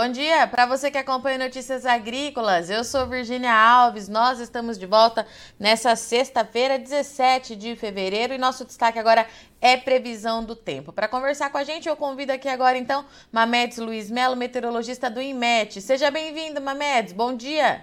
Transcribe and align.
Bom 0.00 0.12
dia 0.12 0.46
para 0.46 0.64
você 0.64 0.92
que 0.92 0.96
acompanha 0.96 1.38
Notícias 1.38 1.84
Agrícolas. 1.84 2.70
Eu 2.70 2.84
sou 2.84 3.04
Virginia 3.04 3.52
Alves. 3.52 4.08
Nós 4.08 4.38
estamos 4.38 4.78
de 4.78 4.86
volta 4.86 5.26
nessa 5.58 5.96
sexta-feira, 5.96 6.78
17 6.78 7.56
de 7.56 7.74
fevereiro, 7.74 8.32
e 8.32 8.38
nosso 8.38 8.64
destaque 8.64 8.96
agora 8.96 9.26
é 9.60 9.76
previsão 9.76 10.44
do 10.44 10.54
tempo. 10.54 10.92
Para 10.92 11.08
conversar 11.08 11.50
com 11.50 11.58
a 11.58 11.64
gente, 11.64 11.88
eu 11.88 11.96
convido 11.96 12.30
aqui 12.30 12.46
agora 12.46 12.78
então 12.78 13.04
Mamedes 13.32 13.78
Luiz 13.78 14.08
Melo, 14.08 14.36
meteorologista 14.36 15.10
do 15.10 15.20
INMET. 15.20 15.80
Seja 15.80 16.12
bem-vindo, 16.12 16.60
Mamedes. 16.60 17.12
Bom 17.12 17.34
dia. 17.34 17.82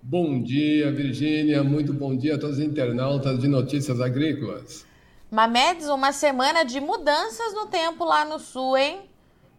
Bom 0.00 0.40
dia, 0.40 0.92
Virgínia. 0.92 1.64
Muito 1.64 1.92
bom 1.92 2.16
dia 2.16 2.36
a 2.36 2.38
todos 2.38 2.58
os 2.58 2.64
internautas 2.64 3.36
de 3.36 3.48
Notícias 3.48 4.00
Agrícolas. 4.00 4.86
Mamedes, 5.28 5.88
uma 5.88 6.12
semana 6.12 6.64
de 6.64 6.78
mudanças 6.78 7.52
no 7.52 7.66
tempo 7.66 8.04
lá 8.04 8.24
no 8.24 8.38
sul, 8.38 8.76
hein? 8.76 9.08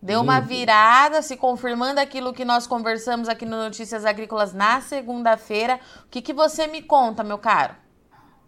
Deu 0.01 0.21
uma 0.21 0.39
virada, 0.39 1.21
se 1.21 1.35
confirmando 1.35 1.99
aquilo 1.99 2.33
que 2.33 2.45
nós 2.45 2.65
conversamos 2.65 3.27
aqui 3.27 3.45
no 3.45 3.57
Notícias 3.57 4.05
Agrícolas 4.05 4.53
na 4.53 4.79
segunda-feira. 4.79 5.77
O 6.05 6.09
que, 6.09 6.21
que 6.21 6.31
você 6.31 6.67
me 6.67 6.81
conta, 6.81 7.21
meu 7.21 7.37
caro? 7.37 7.75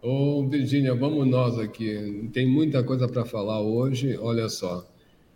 Ô, 0.01 0.47
Virgínia, 0.47 0.95
vamos 0.95 1.27
nós 1.27 1.59
aqui. 1.59 2.29
Tem 2.33 2.47
muita 2.47 2.81
coisa 2.83 3.05
para 3.05 3.25
falar 3.25 3.59
hoje. 3.59 4.17
Olha 4.17 4.47
só. 4.47 4.87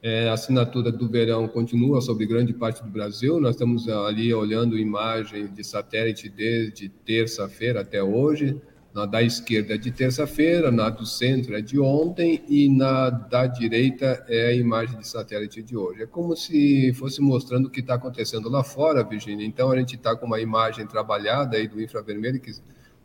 É, 0.01 0.29
a 0.29 0.33
assinatura 0.33 0.89
do 0.89 1.09
verão 1.09 1.49
continua 1.49 1.99
sobre 1.99 2.25
grande 2.25 2.53
parte 2.53 2.81
do 2.81 2.89
Brasil. 2.89 3.39
Nós 3.41 3.55
estamos 3.55 3.89
ali 3.89 4.33
olhando 4.33 4.77
imagens 4.77 5.53
de 5.53 5.63
satélite 5.65 6.29
desde 6.29 6.87
terça-feira 6.87 7.81
até 7.81 8.01
hoje. 8.01 8.61
Na 8.95 9.05
da 9.05 9.21
esquerda 9.21 9.73
é 9.73 9.77
de 9.77 9.91
terça-feira, 9.91 10.71
na 10.71 10.89
do 10.89 11.05
centro 11.05 11.53
é 11.53 11.59
de 11.59 11.77
ontem 11.77 12.41
e 12.47 12.69
na 12.69 13.09
da 13.09 13.45
direita 13.45 14.23
é 14.29 14.47
a 14.47 14.53
imagem 14.53 14.97
de 14.97 15.05
satélite 15.05 15.61
de 15.61 15.75
hoje. 15.75 16.03
É 16.03 16.05
como 16.05 16.33
se 16.33 16.93
fosse 16.93 17.19
mostrando 17.19 17.65
o 17.65 17.69
que 17.69 17.81
está 17.81 17.95
acontecendo 17.95 18.47
lá 18.47 18.63
fora, 18.63 19.03
Virginia. 19.03 19.45
Então 19.45 19.69
a 19.69 19.77
gente 19.77 19.97
está 19.97 20.15
com 20.15 20.25
uma 20.25 20.39
imagem 20.39 20.87
trabalhada 20.87 21.57
aí 21.57 21.67
do 21.67 21.81
infravermelho 21.81 22.39
que 22.39 22.53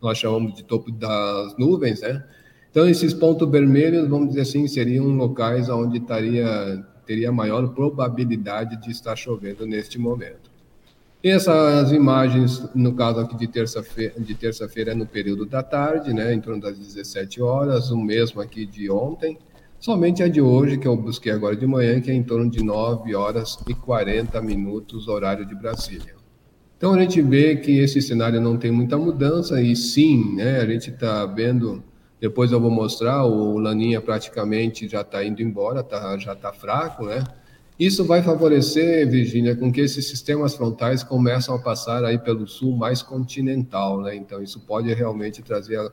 nós 0.00 0.16
chamamos 0.16 0.54
de 0.54 0.62
topo 0.62 0.92
das 0.92 1.58
nuvens, 1.58 2.02
né? 2.02 2.24
Então 2.70 2.88
esses 2.88 3.12
pontos 3.12 3.50
vermelhos, 3.50 4.08
vamos 4.08 4.28
dizer 4.28 4.42
assim, 4.42 4.68
seriam 4.68 5.08
locais 5.08 5.68
onde 5.68 5.98
estaria 5.98 6.86
teria 7.04 7.32
maior 7.32 7.66
probabilidade 7.74 8.80
de 8.80 8.92
estar 8.92 9.16
chovendo 9.16 9.66
neste 9.66 9.98
momento. 9.98 10.49
Essas 11.22 11.92
imagens, 11.92 12.66
no 12.74 12.94
caso 12.94 13.20
aqui 13.20 13.36
de 13.36 13.46
terça-feira, 13.46 14.14
de 14.18 14.34
terça-feira 14.34 14.92
é 14.92 14.94
no 14.94 15.04
período 15.04 15.44
da 15.44 15.62
tarde, 15.62 16.14
né, 16.14 16.32
em 16.32 16.40
torno 16.40 16.62
das 16.62 16.78
17 16.78 17.42
horas, 17.42 17.90
o 17.90 17.98
mesmo 17.98 18.40
aqui 18.40 18.64
de 18.64 18.90
ontem. 18.90 19.38
Somente 19.78 20.22
a 20.22 20.28
de 20.28 20.40
hoje, 20.40 20.78
que 20.78 20.88
eu 20.88 20.96
busquei 20.96 21.30
agora 21.30 21.54
de 21.54 21.66
manhã, 21.66 22.00
que 22.00 22.10
é 22.10 22.14
em 22.14 22.22
torno 22.22 22.50
de 22.50 22.64
9 22.64 23.14
horas 23.14 23.58
e 23.68 23.74
40 23.74 24.40
minutos, 24.40 25.08
horário 25.08 25.44
de 25.44 25.54
Brasília. 25.54 26.14
Então 26.78 26.94
a 26.94 27.00
gente 27.00 27.20
vê 27.20 27.54
que 27.56 27.78
esse 27.78 28.00
cenário 28.00 28.40
não 28.40 28.56
tem 28.56 28.70
muita 28.70 28.96
mudança, 28.96 29.60
e 29.60 29.76
sim, 29.76 30.36
né, 30.36 30.58
a 30.58 30.64
gente 30.64 30.88
está 30.88 31.26
vendo, 31.26 31.84
depois 32.18 32.50
eu 32.50 32.58
vou 32.58 32.70
mostrar, 32.70 33.26
o 33.26 33.58
Laninha 33.58 34.00
praticamente 34.00 34.88
já 34.88 35.02
está 35.02 35.22
indo 35.22 35.42
embora, 35.42 35.82
tá, 35.82 36.16
já 36.16 36.32
está 36.32 36.50
fraco, 36.50 37.04
né? 37.04 37.22
Isso 37.80 38.04
vai 38.04 38.22
favorecer, 38.22 39.08
Virgínia, 39.08 39.56
com 39.56 39.72
que 39.72 39.80
esses 39.80 40.06
sistemas 40.06 40.54
frontais 40.54 41.02
começam 41.02 41.54
a 41.54 41.58
passar 41.58 42.04
aí 42.04 42.18
pelo 42.18 42.46
sul 42.46 42.76
mais 42.76 43.00
continental, 43.00 44.02
né? 44.02 44.14
Então, 44.14 44.42
isso 44.42 44.60
pode 44.60 44.92
realmente 44.92 45.40
trazer 45.40 45.90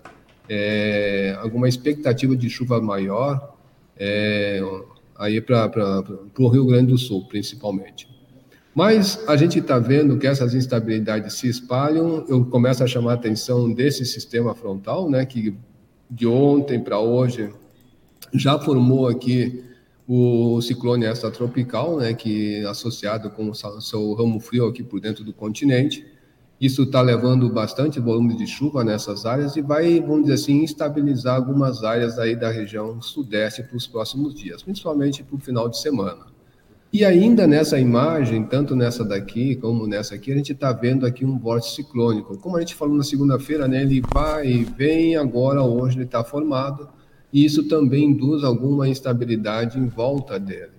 é, 0.50 1.38
alguma 1.40 1.70
expectativa 1.70 2.36
de 2.36 2.50
chuva 2.50 2.82
maior 2.82 3.56
é, 3.98 4.60
aí 5.18 5.40
para 5.40 6.04
o 6.38 6.50
Rio 6.50 6.66
Grande 6.66 6.88
do 6.88 6.98
Sul, 6.98 7.26
principalmente. 7.30 8.06
Mas 8.76 9.24
a 9.26 9.38
gente 9.38 9.60
está 9.60 9.80
vendo 9.80 10.18
que 10.18 10.28
essas 10.28 10.54
instabilidades 10.54 11.36
se 11.36 11.48
espalham. 11.48 12.26
Eu 12.28 12.44
começo 12.44 12.84
a 12.84 12.88
chamar 12.88 13.12
a 13.12 13.16
atenção 13.16 13.72
desse 13.72 14.04
sistema 14.04 14.54
frontal, 14.54 15.10
né? 15.10 15.26
Que 15.26 15.56
de 16.12 16.28
ontem 16.28 16.84
para 16.84 17.00
hoje 17.00 17.50
já 18.34 18.60
formou 18.60 19.08
aqui 19.08 19.64
o 20.08 20.62
ciclone 20.62 21.06
extratropical, 21.06 21.98
né, 21.98 22.14
que 22.14 22.64
associado 22.66 23.30
com 23.30 23.50
o 23.50 23.82
seu 23.82 24.14
ramo 24.14 24.40
frio 24.40 24.68
aqui 24.68 24.82
por 24.82 25.02
dentro 25.02 25.24
do 25.24 25.34
continente. 25.34 26.06
Isso 26.60 26.84
está 26.84 27.02
levando 27.02 27.50
bastante 27.50 28.00
volume 28.00 28.36
de 28.36 28.48
chuva 28.48 28.84
nessas 28.84 29.26
áreas 29.26 29.56
e 29.58 29.62
vai, 29.62 30.00
vamos 30.00 30.22
dizer 30.22 30.34
assim, 30.36 30.64
instabilizar 30.64 31.36
algumas 31.36 31.84
áreas 31.84 32.18
aí 32.18 32.36
da 32.36 32.50
região 32.50 33.00
sudeste 33.02 33.62
para 33.62 33.76
os 33.76 33.86
próximos 33.86 34.34
dias, 34.34 34.64
principalmente 34.64 35.24
para 35.24 35.36
o 35.36 35.40
final 35.40 35.68
de 35.70 35.78
semana. 35.78 36.26
E 36.92 37.04
ainda 37.04 37.46
nessa 37.46 37.78
imagem, 37.78 38.46
tanto 38.46 38.76
nessa 38.76 39.04
daqui 39.04 39.58
como 39.58 39.86
nessa 39.86 40.16
aqui, 40.16 40.32
a 40.32 40.36
gente 40.36 40.54
está 40.54 40.72
vendo 40.72 41.06
aqui 41.06 41.26
um 41.26 41.38
vórtice 41.38 41.76
ciclônico. 41.76 42.38
Como 42.38 42.56
a 42.56 42.62
gente 42.62 42.74
falou 42.74 42.96
na 42.96 43.04
segunda-feira, 43.04 43.68
né, 43.68 43.82
ele 43.82 44.02
vai 44.14 44.48
e 44.48 44.64
vem, 44.64 45.18
agora 45.18 45.62
hoje 45.62 45.98
ele 45.98 46.06
está 46.06 46.24
formado 46.24 46.88
e 47.32 47.44
isso 47.44 47.68
também 47.68 48.06
induz 48.06 48.44
alguma 48.44 48.88
instabilidade 48.88 49.78
em 49.78 49.88
volta 49.88 50.40
dele. 50.40 50.78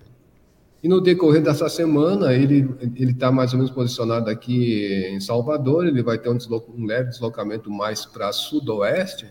E 0.81 0.87
no 0.87 1.01
decorrer 1.01 1.41
dessa 1.43 1.67
semana, 1.67 2.33
ele 2.33 2.69
ele 2.95 3.11
está 3.11 3.31
mais 3.31 3.51
ou 3.51 3.59
menos 3.59 3.71
posicionado 3.71 4.29
aqui 4.29 5.07
em 5.11 5.19
Salvador, 5.19 5.85
ele 5.85 6.01
vai 6.01 6.17
ter 6.17 6.29
um, 6.29 6.37
um 6.77 6.85
leve 6.85 7.09
deslocamento 7.09 7.69
mais 7.69 8.05
para 8.05 8.31
sudoeste, 8.31 9.27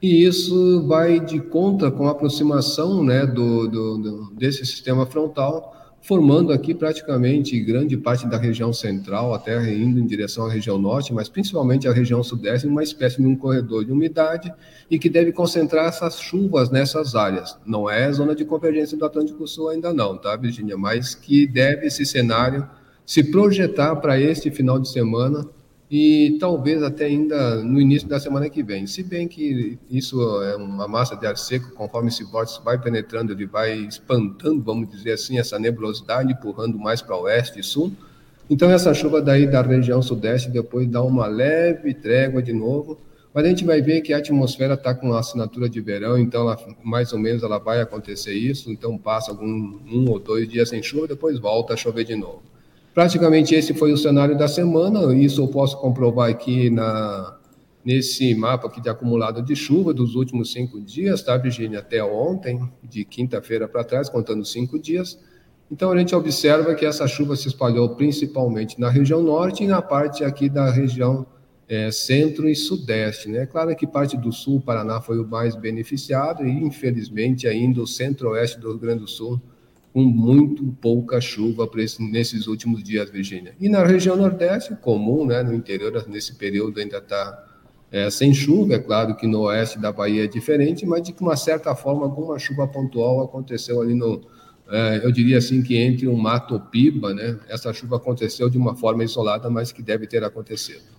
e 0.00 0.24
isso 0.24 0.86
vai 0.86 1.20
de 1.20 1.40
conta 1.40 1.90
com 1.90 2.06
a 2.06 2.12
aproximação 2.12 3.02
né, 3.02 3.26
do, 3.26 3.68
do, 3.68 3.98
do, 3.98 4.30
desse 4.34 4.64
sistema 4.64 5.04
frontal 5.04 5.74
formando 6.00 6.52
aqui 6.52 6.74
praticamente 6.74 7.58
grande 7.60 7.96
parte 7.96 8.26
da 8.26 8.38
região 8.38 8.72
central, 8.72 9.34
até 9.34 9.56
indo 9.74 9.98
em 9.98 10.06
direção 10.06 10.46
à 10.46 10.50
região 10.50 10.78
norte, 10.78 11.12
mas 11.12 11.28
principalmente 11.28 11.86
à 11.86 11.92
região 11.92 12.22
sudeste, 12.22 12.66
uma 12.66 12.82
espécie 12.82 13.20
de 13.20 13.26
um 13.26 13.36
corredor 13.36 13.84
de 13.84 13.92
umidade 13.92 14.52
e 14.90 14.98
que 14.98 15.08
deve 15.08 15.32
concentrar 15.32 15.86
essas 15.86 16.20
chuvas 16.20 16.70
nessas 16.70 17.14
áreas. 17.14 17.58
Não 17.66 17.90
é 17.90 18.10
zona 18.12 18.34
de 18.34 18.44
convergência 18.44 18.96
do 18.96 19.04
Atlântico 19.04 19.46
Sul 19.46 19.68
ainda 19.68 19.92
não, 19.92 20.16
tá, 20.16 20.34
Virginia? 20.36 20.78
Mas 20.78 21.14
que 21.14 21.46
deve 21.46 21.86
esse 21.86 22.06
cenário 22.06 22.68
se 23.04 23.24
projetar 23.24 23.96
para 23.96 24.20
este 24.20 24.50
final 24.50 24.78
de 24.78 24.88
semana 24.88 25.46
e 25.90 26.36
talvez 26.38 26.82
até 26.82 27.06
ainda 27.06 27.62
no 27.62 27.80
início 27.80 28.06
da 28.06 28.20
semana 28.20 28.50
que 28.50 28.62
vem. 28.62 28.86
Se 28.86 29.02
bem 29.02 29.26
que 29.26 29.78
isso 29.90 30.20
é 30.42 30.56
uma 30.56 30.86
massa 30.86 31.16
de 31.16 31.26
ar 31.26 31.36
seco, 31.36 31.72
conforme 31.72 32.08
esse 32.08 32.24
vórtice 32.24 32.60
vai 32.62 32.78
penetrando, 32.78 33.32
ele 33.32 33.46
vai 33.46 33.74
espantando, 33.74 34.62
vamos 34.62 34.90
dizer 34.90 35.12
assim, 35.12 35.38
essa 35.38 35.58
nebulosidade, 35.58 36.32
empurrando 36.32 36.78
mais 36.78 37.00
para 37.00 37.16
oeste 37.16 37.60
e 37.60 37.62
sul. 37.62 37.92
Então 38.50 38.70
essa 38.70 38.92
chuva 38.92 39.22
daí 39.22 39.46
da 39.46 39.62
região 39.62 40.02
sudeste 40.02 40.50
depois 40.50 40.86
dá 40.86 41.02
uma 41.02 41.26
leve 41.26 41.94
trégua 41.94 42.42
de 42.42 42.52
novo, 42.52 42.98
mas 43.32 43.44
a 43.44 43.48
gente 43.48 43.64
vai 43.64 43.80
ver 43.80 44.00
que 44.00 44.12
a 44.12 44.18
atmosfera 44.18 44.74
está 44.74 44.94
com 44.94 45.12
a 45.12 45.20
assinatura 45.20 45.68
de 45.68 45.80
verão, 45.80 46.18
então 46.18 46.42
ela, 46.42 46.58
mais 46.82 47.12
ou 47.12 47.18
menos 47.18 47.42
ela 47.42 47.58
vai 47.58 47.80
acontecer 47.80 48.32
isso, 48.32 48.70
então 48.70 48.96
passa 48.98 49.30
algum 49.30 49.46
um 49.46 50.10
ou 50.10 50.18
dois 50.18 50.48
dias 50.48 50.70
sem 50.70 50.82
chuva, 50.82 51.06
depois 51.06 51.38
volta 51.38 51.74
a 51.74 51.76
chover 51.76 52.04
de 52.04 52.16
novo. 52.16 52.42
Praticamente 52.98 53.54
esse 53.54 53.72
foi 53.74 53.92
o 53.92 53.96
cenário 53.96 54.36
da 54.36 54.48
semana, 54.48 55.14
isso 55.14 55.40
eu 55.40 55.46
posso 55.46 55.78
comprovar 55.78 56.28
aqui 56.28 56.68
na, 56.68 57.38
nesse 57.84 58.34
mapa 58.34 58.66
aqui 58.66 58.80
de 58.80 58.88
acumulado 58.88 59.40
de 59.40 59.54
chuva 59.54 59.94
dos 59.94 60.16
últimos 60.16 60.50
cinco 60.50 60.80
dias, 60.80 61.22
tá, 61.22 61.36
Virginia? 61.36 61.78
Até 61.78 62.02
ontem, 62.02 62.60
de 62.82 63.04
quinta-feira 63.04 63.68
para 63.68 63.84
trás, 63.84 64.08
contando 64.08 64.44
cinco 64.44 64.80
dias. 64.80 65.16
Então, 65.70 65.92
a 65.92 65.96
gente 65.96 66.12
observa 66.12 66.74
que 66.74 66.84
essa 66.84 67.06
chuva 67.06 67.36
se 67.36 67.46
espalhou 67.46 67.90
principalmente 67.90 68.80
na 68.80 68.90
região 68.90 69.22
norte 69.22 69.62
e 69.62 69.68
na 69.68 69.80
parte 69.80 70.24
aqui 70.24 70.48
da 70.48 70.68
região 70.68 71.24
é, 71.68 71.92
centro 71.92 72.48
e 72.48 72.56
sudeste. 72.56 73.28
Né? 73.28 73.46
Claro 73.46 73.76
que 73.76 73.86
parte 73.86 74.16
do 74.16 74.32
sul, 74.32 74.60
Paraná, 74.60 75.00
foi 75.00 75.20
o 75.20 75.24
mais 75.24 75.54
beneficiado 75.54 76.44
e, 76.44 76.50
infelizmente, 76.50 77.46
ainda 77.46 77.80
o 77.80 77.86
centro-oeste 77.86 78.58
do 78.58 78.70
Rio 78.70 78.80
Grande 78.80 79.02
do 79.02 79.08
Sul 79.08 79.40
com 79.98 80.04
muito 80.04 80.64
pouca 80.80 81.20
chuva 81.20 81.68
esse, 81.78 82.00
nesses 82.00 82.46
últimos 82.46 82.84
dias, 82.84 83.10
Virgínia. 83.10 83.56
E 83.58 83.68
na 83.68 83.82
região 83.84 84.16
nordeste, 84.16 84.76
comum, 84.76 85.26
né, 85.26 85.42
no 85.42 85.52
interior, 85.52 86.04
nesse 86.06 86.36
período 86.36 86.78
ainda 86.78 86.98
está 86.98 87.44
é, 87.90 88.08
sem 88.08 88.32
chuva, 88.32 88.74
é 88.74 88.78
claro 88.78 89.16
que 89.16 89.26
no 89.26 89.40
oeste 89.40 89.76
da 89.76 89.90
Bahia 89.90 90.22
é 90.22 90.26
diferente, 90.28 90.86
mas 90.86 91.02
de 91.02 91.12
uma 91.18 91.36
certa 91.36 91.74
forma 91.74 92.04
alguma 92.04 92.38
chuva 92.38 92.68
pontual 92.68 93.24
aconteceu 93.24 93.82
ali 93.82 93.92
no, 93.92 94.22
é, 94.70 95.00
eu 95.02 95.10
diria 95.10 95.38
assim 95.38 95.62
que 95.62 95.76
entre 95.76 96.06
um 96.06 96.16
mato 96.16 96.60
piba, 96.60 97.12
né, 97.12 97.36
essa 97.48 97.72
chuva 97.72 97.96
aconteceu 97.96 98.48
de 98.48 98.56
uma 98.56 98.76
forma 98.76 99.02
isolada, 99.02 99.50
mas 99.50 99.72
que 99.72 99.82
deve 99.82 100.06
ter 100.06 100.22
acontecido. 100.22 100.97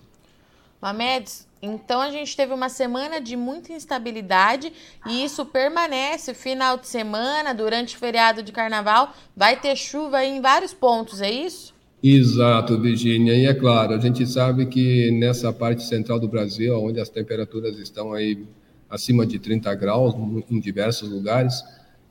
Mamedes, 0.80 1.46
então 1.62 2.00
a 2.00 2.10
gente 2.10 2.34
teve 2.34 2.54
uma 2.54 2.68
semana 2.70 3.20
de 3.20 3.36
muita 3.36 3.72
instabilidade 3.72 4.72
e 5.06 5.22
isso 5.22 5.44
permanece 5.44 6.32
final 6.32 6.78
de 6.78 6.86
semana, 6.86 7.52
durante 7.52 7.96
o 7.96 7.98
feriado 7.98 8.42
de 8.42 8.50
carnaval, 8.50 9.12
vai 9.36 9.60
ter 9.60 9.76
chuva 9.76 10.24
em 10.24 10.40
vários 10.40 10.72
pontos, 10.72 11.20
é 11.20 11.30
isso? 11.30 11.74
Exato, 12.02 12.80
Virginia. 12.80 13.34
E 13.34 13.44
é 13.44 13.52
claro, 13.52 13.92
a 13.92 13.98
gente 13.98 14.26
sabe 14.26 14.66
que 14.66 15.10
nessa 15.10 15.52
parte 15.52 15.82
central 15.82 16.18
do 16.18 16.28
Brasil, 16.28 16.74
onde 16.82 16.98
as 16.98 17.10
temperaturas 17.10 17.78
estão 17.78 18.14
aí 18.14 18.46
acima 18.88 19.26
de 19.26 19.38
30 19.38 19.74
graus 19.74 20.14
em 20.50 20.58
diversos 20.58 21.10
lugares, 21.10 21.62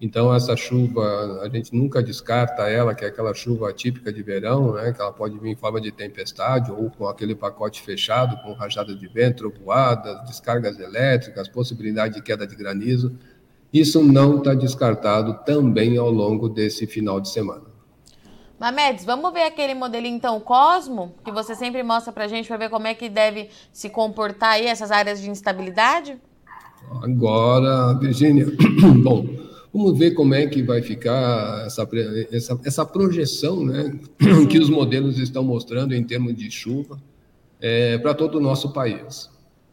Então, 0.01 0.33
essa 0.33 0.55
chuva, 0.55 1.41
a 1.43 1.49
gente 1.49 1.75
nunca 1.75 2.01
descarta 2.01 2.69
ela, 2.69 2.95
que 2.95 3.03
é 3.03 3.09
aquela 3.09 3.33
chuva 3.33 3.71
típica 3.73 4.13
de 4.13 4.23
verão, 4.23 4.73
né, 4.73 4.93
que 4.93 5.01
ela 5.01 5.11
pode 5.11 5.37
vir 5.37 5.49
em 5.49 5.55
forma 5.55 5.81
de 5.81 5.91
tempestade 5.91 6.71
ou 6.71 6.89
com 6.89 7.07
aquele 7.07 7.35
pacote 7.35 7.81
fechado, 7.81 8.41
com 8.41 8.53
rajadas 8.53 8.97
de 8.97 9.07
vento, 9.07 9.53
voadas, 9.61 10.23
descargas 10.25 10.79
elétricas, 10.79 11.49
possibilidade 11.49 12.15
de 12.15 12.21
queda 12.21 12.47
de 12.47 12.55
granizo. 12.55 13.13
Isso 13.73 14.01
não 14.01 14.37
está 14.37 14.53
descartado 14.53 15.39
também 15.45 15.97
ao 15.97 16.09
longo 16.09 16.47
desse 16.47 16.87
final 16.87 17.19
de 17.19 17.29
semana. 17.29 17.69
Mamedes, 18.57 19.05
vamos 19.05 19.31
ver 19.33 19.43
aquele 19.43 19.73
modelinho 19.73 20.15
então 20.15 20.39
Cosmo, 20.39 21.13
que 21.23 21.31
você 21.31 21.55
sempre 21.55 21.83
mostra 21.83 22.11
para 22.11 22.25
a 22.25 22.27
gente 22.27 22.47
para 22.47 22.57
ver 22.57 22.69
como 22.69 22.87
é 22.87 22.93
que 22.93 23.09
deve 23.09 23.49
se 23.71 23.89
comportar 23.89 24.53
aí 24.53 24.65
essas 24.65 24.91
áreas 24.91 25.21
de 25.21 25.29
instabilidade? 25.29 26.17
Agora, 27.01 27.93
Virginia, 27.99 28.47
bom, 29.03 29.48
Vamos 29.73 29.97
ver 29.99 30.11
como 30.11 30.33
é 30.33 30.47
que 30.47 30.63
vai 30.63 30.81
ficar 30.81 31.65
essa, 31.65 31.87
essa, 32.31 32.59
essa 32.65 32.85
projeção 32.85 33.63
né, 33.63 33.99
que 34.49 34.57
os 34.57 34.69
modelos 34.69 35.19
estão 35.19 35.43
mostrando 35.43 35.93
em 35.93 36.03
termos 36.03 36.35
de 36.35 36.49
chuva 36.49 36.99
é, 37.61 37.97
para 37.99 38.13
todo 38.13 38.39
o 38.39 38.41
nosso 38.41 38.73
país. 38.73 39.29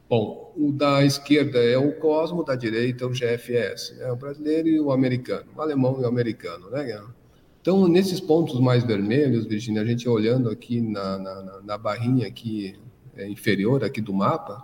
Bom, 0.09 0.53
o 0.57 0.71
da 0.71 1.05
esquerda 1.05 1.59
é 1.59 1.77
o 1.79 1.93
Cosmo, 1.93 2.45
da 2.45 2.55
direita 2.55 3.05
é 3.05 3.07
o 3.07 3.11
GFS, 3.11 3.99
é 4.01 4.13
o 4.13 4.17
brasileiro 4.17 4.69
e 4.69 4.79
o 4.79 4.93
americano, 4.93 5.47
o 5.57 5.61
alemão 5.61 5.99
e 5.99 6.05
o 6.05 6.07
americano, 6.07 6.71
né? 6.71 7.03
Então, 7.61 7.89
nesses 7.89 8.21
pontos 8.21 8.61
mais 8.61 8.85
vermelhos, 8.85 9.47
Virginia, 9.47 9.83
a 9.83 9.85
gente 9.85 10.09
olhando 10.09 10.49
aqui 10.49 10.81
na, 10.81 11.19
na, 11.19 11.61
na 11.65 11.79
barrinha 11.79 12.29
aqui 12.29 12.77
é, 13.17 13.29
inferior 13.29 13.83
aqui 13.83 14.01
do 14.01 14.13
mapa, 14.13 14.63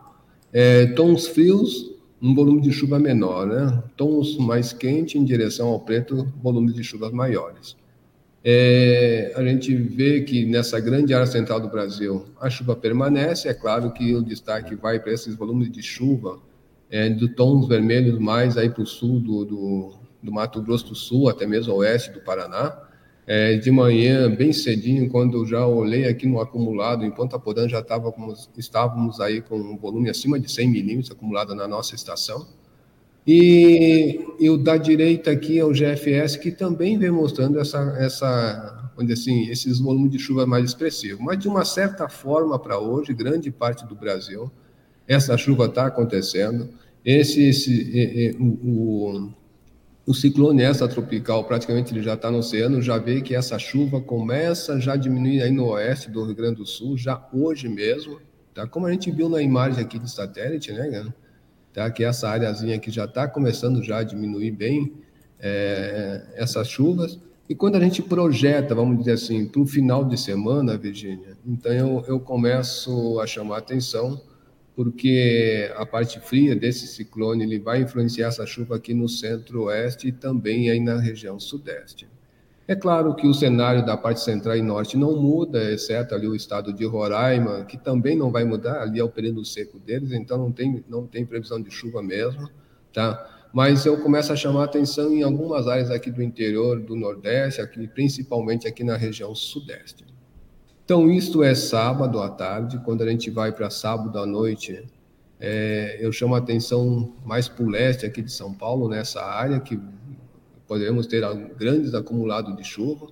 é, 0.52 0.86
tons 0.86 1.26
frios 1.26 1.91
um 2.22 2.34
volume 2.34 2.60
de 2.60 2.70
chuva 2.70 3.00
menor, 3.00 3.46
né? 3.46 3.82
Tons 3.96 4.38
mais 4.38 4.72
quente 4.72 5.18
em 5.18 5.24
direção 5.24 5.68
ao 5.68 5.80
preto, 5.80 6.32
volumes 6.40 6.72
de 6.72 6.84
chuvas 6.84 7.10
maiores. 7.10 7.76
É, 8.44 9.32
a 9.36 9.42
gente 9.42 9.74
vê 9.74 10.20
que 10.20 10.44
nessa 10.46 10.78
grande 10.78 11.12
área 11.12 11.26
central 11.26 11.60
do 11.60 11.68
Brasil 11.68 12.26
a 12.40 12.48
chuva 12.48 12.76
permanece, 12.76 13.48
é 13.48 13.54
claro 13.54 13.92
que 13.92 14.14
o 14.14 14.22
destaque 14.22 14.74
vai 14.74 15.00
para 15.00 15.12
esses 15.12 15.34
volumes 15.34 15.70
de 15.70 15.82
chuva 15.82 16.40
é, 16.90 17.08
de 17.08 17.28
tons 17.28 17.66
vermelhos 17.66 18.18
mais 18.18 18.56
aí 18.56 18.68
para 18.68 18.82
o 18.82 18.86
sul 18.86 19.18
do, 19.18 19.44
do, 19.44 19.94
do 20.22 20.32
Mato 20.32 20.62
Grosso 20.62 20.88
do 20.88 20.94
Sul, 20.94 21.28
até 21.28 21.46
mesmo 21.46 21.74
oeste 21.74 22.10
do 22.10 22.20
Paraná, 22.20 22.76
é, 23.26 23.56
de 23.56 23.70
manhã, 23.70 24.28
bem 24.30 24.52
cedinho, 24.52 25.08
quando 25.08 25.46
já 25.46 25.66
olhei 25.66 26.06
aqui 26.06 26.26
no 26.26 26.40
acumulado, 26.40 27.04
em 27.04 27.10
Ponta 27.10 27.38
Porã 27.38 27.68
já 27.68 27.78
estávamos, 27.78 28.50
estávamos 28.56 29.20
aí 29.20 29.40
com 29.40 29.56
um 29.56 29.76
volume 29.76 30.10
acima 30.10 30.40
de 30.40 30.50
100 30.50 30.68
milímetros 30.68 31.10
acumulado 31.12 31.54
na 31.54 31.68
nossa 31.68 31.94
estação. 31.94 32.46
E, 33.24 34.18
e, 34.40 34.50
o 34.50 34.56
da 34.56 34.76
direita 34.76 35.30
aqui 35.30 35.56
é 35.56 35.64
o 35.64 35.72
GFS, 35.72 36.36
que 36.36 36.50
também 36.50 36.98
vem 36.98 37.12
mostrando 37.12 37.60
essa, 37.60 37.78
essa, 38.00 38.90
assim, 39.12 39.48
esses 39.48 39.78
volumes 39.78 40.10
de 40.10 40.18
chuva 40.18 40.44
mais 40.44 40.64
expressivos. 40.64 41.24
Mas, 41.24 41.38
de 41.38 41.46
uma 41.46 41.64
certa 41.64 42.08
forma, 42.08 42.58
para 42.58 42.80
hoje, 42.80 43.14
grande 43.14 43.52
parte 43.52 43.86
do 43.86 43.94
Brasil, 43.94 44.50
essa 45.06 45.36
chuva 45.36 45.66
está 45.66 45.86
acontecendo. 45.86 46.68
Esse, 47.04 47.44
esse 47.44 48.36
o, 48.40 48.44
o 48.44 49.32
o 50.04 50.12
ciclone 50.12 50.62
extratropical 50.62 51.44
praticamente 51.44 51.92
ele 51.92 52.02
já 52.02 52.14
está 52.14 52.30
no 52.30 52.38
oceano, 52.38 52.82
já 52.82 52.98
vê 52.98 53.20
que 53.20 53.34
essa 53.34 53.58
chuva 53.58 54.00
começa 54.00 54.80
já 54.80 54.94
a 54.94 54.96
diminuir 54.96 55.42
aí 55.42 55.50
no 55.50 55.66
oeste 55.68 56.10
do 56.10 56.24
Rio 56.24 56.34
Grande 56.34 56.56
do 56.56 56.66
Sul, 56.66 56.98
já 56.98 57.28
hoje 57.32 57.68
mesmo, 57.68 58.20
tá? 58.52 58.66
Como 58.66 58.86
a 58.86 58.92
gente 58.92 59.10
viu 59.10 59.28
na 59.28 59.40
imagem 59.40 59.82
aqui 59.82 59.98
do 59.98 60.08
satélite, 60.08 60.72
né, 60.72 61.12
tá? 61.72 61.90
Que 61.90 62.02
essa 62.02 62.28
áreazinha 62.28 62.76
aqui 62.76 62.90
já 62.90 63.04
está 63.04 63.28
começando 63.28 63.82
já 63.82 63.98
a 63.98 64.02
diminuir 64.02 64.50
bem 64.50 64.92
é, 65.38 66.22
essas 66.34 66.68
chuvas. 66.68 67.20
E 67.48 67.54
quando 67.54 67.76
a 67.76 67.80
gente 67.80 68.02
projeta, 68.02 68.74
vamos 68.74 68.98
dizer 68.98 69.12
assim, 69.12 69.46
para 69.46 69.60
o 69.60 69.66
final 69.66 70.04
de 70.04 70.18
semana, 70.18 70.76
Virgínia, 70.76 71.36
então 71.46 71.72
eu, 71.72 72.04
eu 72.08 72.20
começo 72.20 73.20
a 73.20 73.26
chamar 73.26 73.56
a 73.56 73.58
atenção 73.58 74.20
porque 74.74 75.70
a 75.76 75.84
parte 75.84 76.18
fria 76.20 76.56
desse 76.56 76.86
ciclone 76.86 77.44
ele 77.44 77.58
vai 77.58 77.82
influenciar 77.82 78.28
essa 78.28 78.46
chuva 78.46 78.76
aqui 78.76 78.94
no 78.94 79.08
centro-oeste 79.08 80.08
e 80.08 80.12
também 80.12 80.70
aí 80.70 80.80
na 80.80 80.98
região 80.98 81.38
sudeste. 81.38 82.08
É 82.66 82.76
claro 82.76 83.14
que 83.14 83.26
o 83.26 83.34
cenário 83.34 83.84
da 83.84 83.96
parte 83.96 84.20
central 84.20 84.56
e 84.56 84.62
norte 84.62 84.96
não 84.96 85.20
muda, 85.20 85.72
exceto 85.72 86.14
ali 86.14 86.28
o 86.28 86.34
estado 86.34 86.72
de 86.72 86.86
Roraima, 86.86 87.64
que 87.64 87.76
também 87.76 88.16
não 88.16 88.30
vai 88.30 88.44
mudar, 88.44 88.80
ali 88.80 89.00
é 89.00 89.04
o 89.04 89.08
período 89.08 89.44
seco 89.44 89.78
deles, 89.78 90.12
então 90.12 90.38
não 90.38 90.52
tem, 90.52 90.82
não 90.88 91.06
tem 91.06 91.26
previsão 91.26 91.60
de 91.60 91.70
chuva 91.70 92.02
mesmo, 92.02 92.48
tá? 92.92 93.28
Mas 93.52 93.84
eu 93.84 94.00
começo 94.00 94.32
a 94.32 94.36
chamar 94.36 94.64
atenção 94.64 95.12
em 95.12 95.22
algumas 95.22 95.68
áreas 95.68 95.90
aqui 95.90 96.10
do 96.10 96.22
interior 96.22 96.80
do 96.80 96.96
Nordeste, 96.96 97.60
aqui, 97.60 97.86
principalmente 97.88 98.66
aqui 98.66 98.82
na 98.82 98.96
região 98.96 99.34
sudeste. 99.34 100.11
Então, 100.92 101.10
isto 101.10 101.42
é 101.42 101.54
sábado 101.54 102.20
à 102.20 102.28
tarde, 102.28 102.78
quando 102.84 103.00
a 103.00 103.08
gente 103.08 103.30
vai 103.30 103.50
para 103.50 103.70
sábado 103.70 104.18
à 104.18 104.26
noite, 104.26 104.84
é, 105.40 105.96
eu 105.98 106.12
chamo 106.12 106.34
a 106.34 106.38
atenção 106.38 107.14
mais 107.24 107.48
para 107.48 107.64
o 107.64 107.70
leste 107.70 108.04
aqui 108.04 108.20
de 108.20 108.30
São 108.30 108.52
Paulo, 108.52 108.90
nessa 108.90 109.24
área, 109.24 109.58
que 109.58 109.80
poderemos 110.68 111.06
ter 111.06 111.24
grandes 111.58 111.94
acumulados 111.94 112.54
de 112.54 112.62
chuva. 112.62 113.06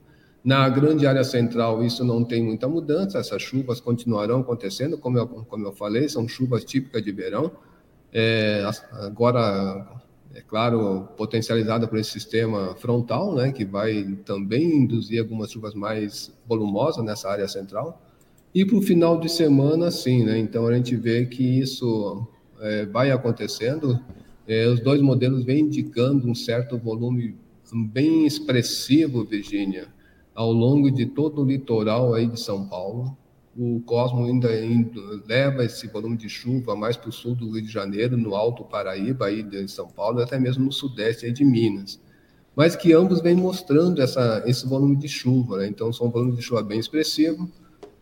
Na 0.44 0.68
grande 0.68 1.06
área 1.06 1.24
central, 1.24 1.82
isso 1.82 2.04
não 2.04 2.22
tem 2.22 2.44
muita 2.44 2.68
mudança, 2.68 3.16
essas 3.16 3.40
chuvas 3.40 3.80
continuarão 3.80 4.40
acontecendo, 4.40 4.98
como 4.98 5.16
eu, 5.16 5.26
como 5.26 5.66
eu 5.66 5.72
falei, 5.72 6.06
são 6.06 6.28
chuvas 6.28 6.62
típicas 6.66 7.02
de 7.02 7.12
verão. 7.12 7.50
É, 8.12 8.62
agora, 8.92 10.02
é 10.40 10.42
claro, 10.42 11.08
potencializada 11.16 11.86
por 11.86 11.98
esse 11.98 12.10
sistema 12.10 12.74
frontal, 12.76 13.34
né, 13.34 13.52
que 13.52 13.64
vai 13.64 14.18
também 14.24 14.78
induzir 14.78 15.20
algumas 15.20 15.52
chuvas 15.52 15.74
mais 15.74 16.32
volumosas 16.48 17.04
nessa 17.04 17.28
área 17.28 17.46
central. 17.46 18.00
E 18.54 18.64
para 18.64 18.76
o 18.76 18.82
final 18.82 19.20
de 19.20 19.28
semana, 19.28 19.90
sim, 19.90 20.24
né? 20.24 20.36
Então 20.38 20.66
a 20.66 20.74
gente 20.74 20.96
vê 20.96 21.24
que 21.26 21.60
isso 21.60 22.26
é, 22.60 22.84
vai 22.86 23.12
acontecendo. 23.12 24.00
É, 24.48 24.66
os 24.66 24.80
dois 24.80 25.00
modelos 25.00 25.44
vêm 25.44 25.60
indicando 25.60 26.28
um 26.28 26.34
certo 26.34 26.76
volume 26.76 27.36
bem 27.72 28.26
expressivo, 28.26 29.24
Virgínia, 29.24 29.86
ao 30.34 30.50
longo 30.50 30.90
de 30.90 31.06
todo 31.06 31.42
o 31.42 31.44
litoral 31.44 32.14
aí 32.14 32.26
de 32.26 32.40
São 32.40 32.66
Paulo 32.66 33.16
o 33.62 33.78
Cosmo 33.82 34.24
ainda, 34.24 34.48
leva 35.28 35.62
esse 35.66 35.86
volume 35.86 36.16
de 36.16 36.30
chuva 36.30 36.74
mais 36.74 36.96
para 36.96 37.10
o 37.10 37.12
sul 37.12 37.34
do 37.34 37.50
Rio 37.50 37.60
de 37.60 37.70
Janeiro, 37.70 38.16
no 38.16 38.34
Alto 38.34 38.64
Paraíba, 38.64 39.26
aí 39.26 39.42
de 39.42 39.68
São 39.68 39.86
Paulo, 39.86 40.22
até 40.22 40.38
mesmo 40.38 40.64
no 40.64 40.72
sudeste 40.72 41.26
aí 41.26 41.32
de 41.32 41.44
Minas. 41.44 42.00
Mas 42.56 42.74
que 42.74 42.94
ambos 42.94 43.20
vêm 43.20 43.34
mostrando 43.34 44.00
essa, 44.00 44.42
esse 44.46 44.66
volume 44.66 44.96
de 44.96 45.08
chuva, 45.08 45.58
né? 45.58 45.68
então 45.68 45.92
são 45.92 46.08
volumes 46.08 46.36
de 46.36 46.42
chuva 46.42 46.62
bem 46.62 46.80
expressivos 46.80 47.50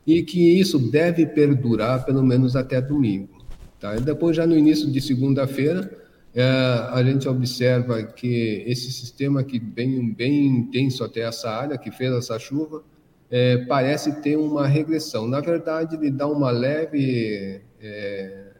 e 0.06 0.22
que 0.22 0.60
isso 0.60 0.78
deve 0.78 1.26
perdurar 1.26 2.04
pelo 2.04 2.22
menos 2.22 2.54
até 2.54 2.80
domingo. 2.80 3.44
Tá? 3.80 3.96
E 3.96 4.00
depois, 4.00 4.36
já 4.36 4.46
no 4.46 4.56
início 4.56 4.88
de 4.88 5.00
segunda-feira, 5.00 5.90
é, 6.32 6.44
a 6.44 7.02
gente 7.02 7.28
observa 7.28 8.00
que 8.04 8.62
esse 8.64 8.92
sistema 8.92 9.42
que 9.42 9.58
vem 9.58 10.12
bem 10.12 10.46
intenso 10.46 11.02
até 11.02 11.22
essa 11.22 11.50
área, 11.50 11.76
que 11.76 11.90
fez 11.90 12.12
essa 12.12 12.38
chuva, 12.38 12.84
é, 13.30 13.58
parece 13.66 14.20
ter 14.20 14.36
uma 14.36 14.66
regressão. 14.66 15.26
Na 15.26 15.40
verdade, 15.40 15.96
ele 15.96 16.10
dá 16.10 16.26
uma 16.26 16.50
leve. 16.50 17.60
É, 17.80 18.52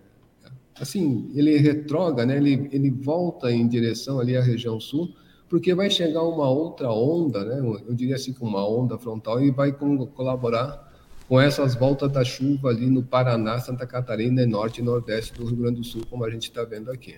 assim, 0.81 1.31
ele 1.35 1.57
retroga, 1.59 2.25
né? 2.25 2.37
ele, 2.37 2.69
ele 2.73 2.91
volta 2.91 3.51
em 3.51 3.67
direção 3.67 4.21
ali 4.21 4.37
à 4.37 4.43
região 4.43 4.79
sul, 4.79 5.13
porque 5.49 5.75
vai 5.75 5.91
chegar 5.91 6.23
uma 6.23 6.49
outra 6.49 6.91
onda, 6.91 7.45
né? 7.45 7.59
eu 7.87 7.95
diria 7.95 8.15
assim, 8.15 8.33
com 8.33 8.47
uma 8.47 8.69
onda 8.69 8.99
frontal, 8.99 9.43
e 9.43 9.51
vai 9.51 9.73
colaborar 9.73 10.89
com 11.29 11.41
essas 11.41 11.75
voltas 11.75 12.11
da 12.11 12.25
chuva 12.25 12.71
ali 12.71 12.89
no 12.89 13.03
Paraná, 13.03 13.59
Santa 13.59 13.87
Catarina, 13.87 14.47
norte 14.47 14.81
e 14.81 14.85
nordeste 14.85 15.35
do 15.35 15.47
Rio 15.47 15.57
Grande 15.57 15.81
do 15.81 15.85
Sul, 15.85 16.03
como 16.09 16.25
a 16.25 16.31
gente 16.31 16.45
está 16.45 16.65
vendo 16.65 16.91
aqui. 16.91 17.17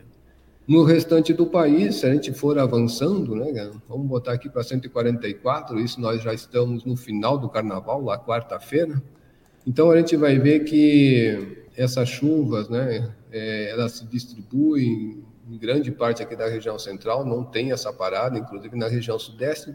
No 0.70 0.84
restante 0.84 1.32
do 1.32 1.46
país, 1.46 1.96
se 1.96 2.06
a 2.06 2.12
gente 2.14 2.32
for 2.32 2.56
avançando, 2.56 3.34
né, 3.34 3.72
vamos 3.88 4.06
botar 4.06 4.34
aqui 4.34 4.48
para 4.48 4.62
144, 4.62 5.80
isso 5.80 6.00
nós 6.00 6.22
já 6.22 6.32
estamos 6.32 6.84
no 6.84 6.94
final 6.94 7.36
do 7.36 7.48
carnaval, 7.48 8.00
lá 8.00 8.16
quarta-feira. 8.16 9.02
Então 9.66 9.90
a 9.90 9.96
gente 9.96 10.16
vai 10.16 10.38
ver 10.38 10.60
que 10.60 11.64
essas 11.76 12.08
chuvas, 12.08 12.68
né, 12.68 13.12
é, 13.32 13.68
elas 13.68 13.94
se 13.94 14.06
distribuem 14.06 15.24
em 15.50 15.58
grande 15.58 15.90
parte 15.90 16.22
aqui 16.22 16.36
da 16.36 16.46
região 16.46 16.78
central, 16.78 17.26
não 17.26 17.42
tem 17.42 17.72
essa 17.72 17.92
parada, 17.92 18.38
inclusive 18.38 18.76
na 18.76 18.86
região 18.86 19.18
sudeste, 19.18 19.74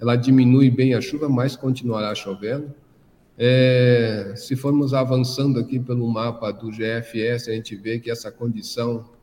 ela 0.00 0.14
diminui 0.14 0.70
bem 0.70 0.94
a 0.94 1.00
chuva, 1.00 1.28
mas 1.28 1.56
continuará 1.56 2.14
chovendo. 2.14 2.72
É, 3.36 4.32
se 4.36 4.54
formos 4.54 4.94
avançando 4.94 5.58
aqui 5.58 5.80
pelo 5.80 6.08
mapa 6.08 6.52
do 6.52 6.70
GFS, 6.70 7.48
a 7.48 7.52
gente 7.52 7.74
vê 7.74 7.98
que 7.98 8.12
essa 8.12 8.30
condição 8.30 9.15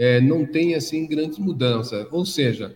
é, 0.00 0.18
não 0.18 0.46
tem 0.46 0.74
assim 0.74 1.06
grandes 1.06 1.38
mudanças. 1.38 2.06
Ou 2.10 2.24
seja, 2.24 2.74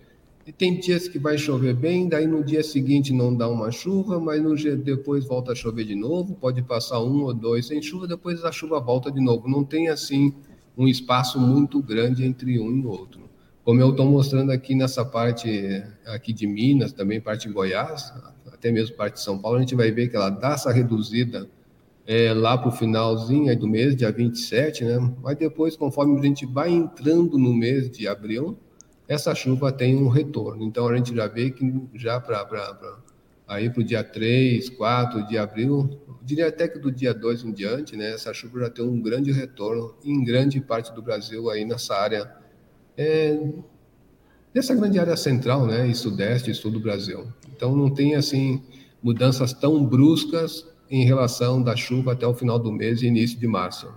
tem 0.58 0.78
dias 0.78 1.08
que 1.08 1.18
vai 1.18 1.38
chover 1.38 1.74
bem, 1.74 2.06
daí 2.06 2.26
no 2.26 2.44
dia 2.44 2.62
seguinte 2.62 3.14
não 3.14 3.34
dá 3.34 3.48
uma 3.48 3.70
chuva, 3.70 4.20
mas 4.20 4.42
no 4.42 4.54
dia 4.54 4.76
depois 4.76 5.24
volta 5.24 5.52
a 5.52 5.54
chover 5.54 5.86
de 5.86 5.94
novo, 5.94 6.34
pode 6.34 6.60
passar 6.60 7.00
um 7.00 7.22
ou 7.22 7.32
dois 7.32 7.64
sem 7.66 7.80
chuva, 7.80 8.06
depois 8.06 8.44
a 8.44 8.52
chuva 8.52 8.78
volta 8.78 9.10
de 9.10 9.22
novo. 9.22 9.48
Não 9.48 9.64
tem 9.64 9.88
assim 9.88 10.34
um 10.76 10.86
espaço 10.86 11.40
muito 11.40 11.82
grande 11.82 12.26
entre 12.26 12.60
um 12.60 12.78
e 12.78 12.84
outro. 12.84 13.22
como 13.64 13.80
eu 13.80 13.88
estou 13.88 14.04
mostrando 14.04 14.52
aqui 14.52 14.74
nessa 14.74 15.02
parte 15.02 15.82
aqui 16.04 16.30
de 16.30 16.46
Minas, 16.46 16.92
também 16.92 17.22
parte 17.22 17.48
de 17.48 17.54
Goiás, 17.54 18.12
até 18.52 18.70
mesmo 18.70 18.96
parte 18.96 19.14
de 19.14 19.22
São 19.22 19.38
Paulo, 19.38 19.56
a 19.56 19.60
gente 19.60 19.74
vai 19.74 19.90
ver 19.90 20.08
que 20.08 20.16
ela 20.16 20.28
dá 20.28 20.52
essa 20.52 20.70
reduzida 20.70 21.48
é, 22.06 22.32
lá 22.32 22.58
para 22.58 22.68
o 22.68 22.72
finalzinho 22.72 23.58
do 23.58 23.66
mês, 23.66 23.96
dia 23.96 24.12
27, 24.12 24.84
né? 24.84 25.14
Mas 25.22 25.36
depois, 25.36 25.76
conforme 25.76 26.18
a 26.18 26.22
gente 26.22 26.44
vai 26.44 26.70
entrando 26.70 27.38
no 27.38 27.54
mês 27.54 27.90
de 27.90 28.06
abril, 28.06 28.58
essa 29.08 29.34
chuva 29.34 29.72
tem 29.72 29.96
um 29.96 30.08
retorno. 30.08 30.62
Então 30.64 30.88
a 30.88 30.96
gente 30.96 31.14
já 31.14 31.26
vê 31.26 31.50
que 31.50 31.72
já 31.94 32.20
para 32.20 32.46
aí 33.46 33.68
para 33.68 33.80
o 33.80 33.84
dia 33.84 34.02
3, 34.02 34.70
4 34.70 35.26
de 35.26 35.36
abril, 35.36 35.98
diria 36.22 36.48
até 36.48 36.66
que 36.66 36.78
do 36.78 36.90
dia 36.90 37.12
2 37.12 37.44
em 37.44 37.52
diante, 37.52 37.96
né, 37.96 38.12
essa 38.12 38.32
chuva 38.32 38.60
já 38.60 38.70
tem 38.70 38.84
um 38.84 39.00
grande 39.00 39.30
retorno 39.32 39.94
em 40.02 40.24
grande 40.24 40.60
parte 40.60 40.92
do 40.94 41.02
Brasil 41.02 41.50
aí 41.50 41.64
nessa 41.64 41.94
área, 41.94 42.30
é, 42.96 43.38
nessa 44.54 44.74
grande 44.74 44.98
área 44.98 45.16
central, 45.16 45.66
né, 45.66 45.86
e 45.86 45.94
sudeste 45.94 46.50
e 46.50 46.54
sul 46.54 46.70
do 46.70 46.80
Brasil. 46.80 47.26
Então 47.54 47.76
não 47.76 47.90
tem 47.90 48.14
assim 48.14 48.62
mudanças 49.02 49.52
tão 49.52 49.84
bruscas 49.84 50.66
em 50.90 51.04
relação 51.04 51.62
da 51.62 51.76
chuva 51.76 52.12
até 52.12 52.26
o 52.26 52.34
final 52.34 52.58
do 52.58 52.72
mês 52.72 53.02
e 53.02 53.06
início 53.06 53.38
de 53.38 53.46
março. 53.46 53.92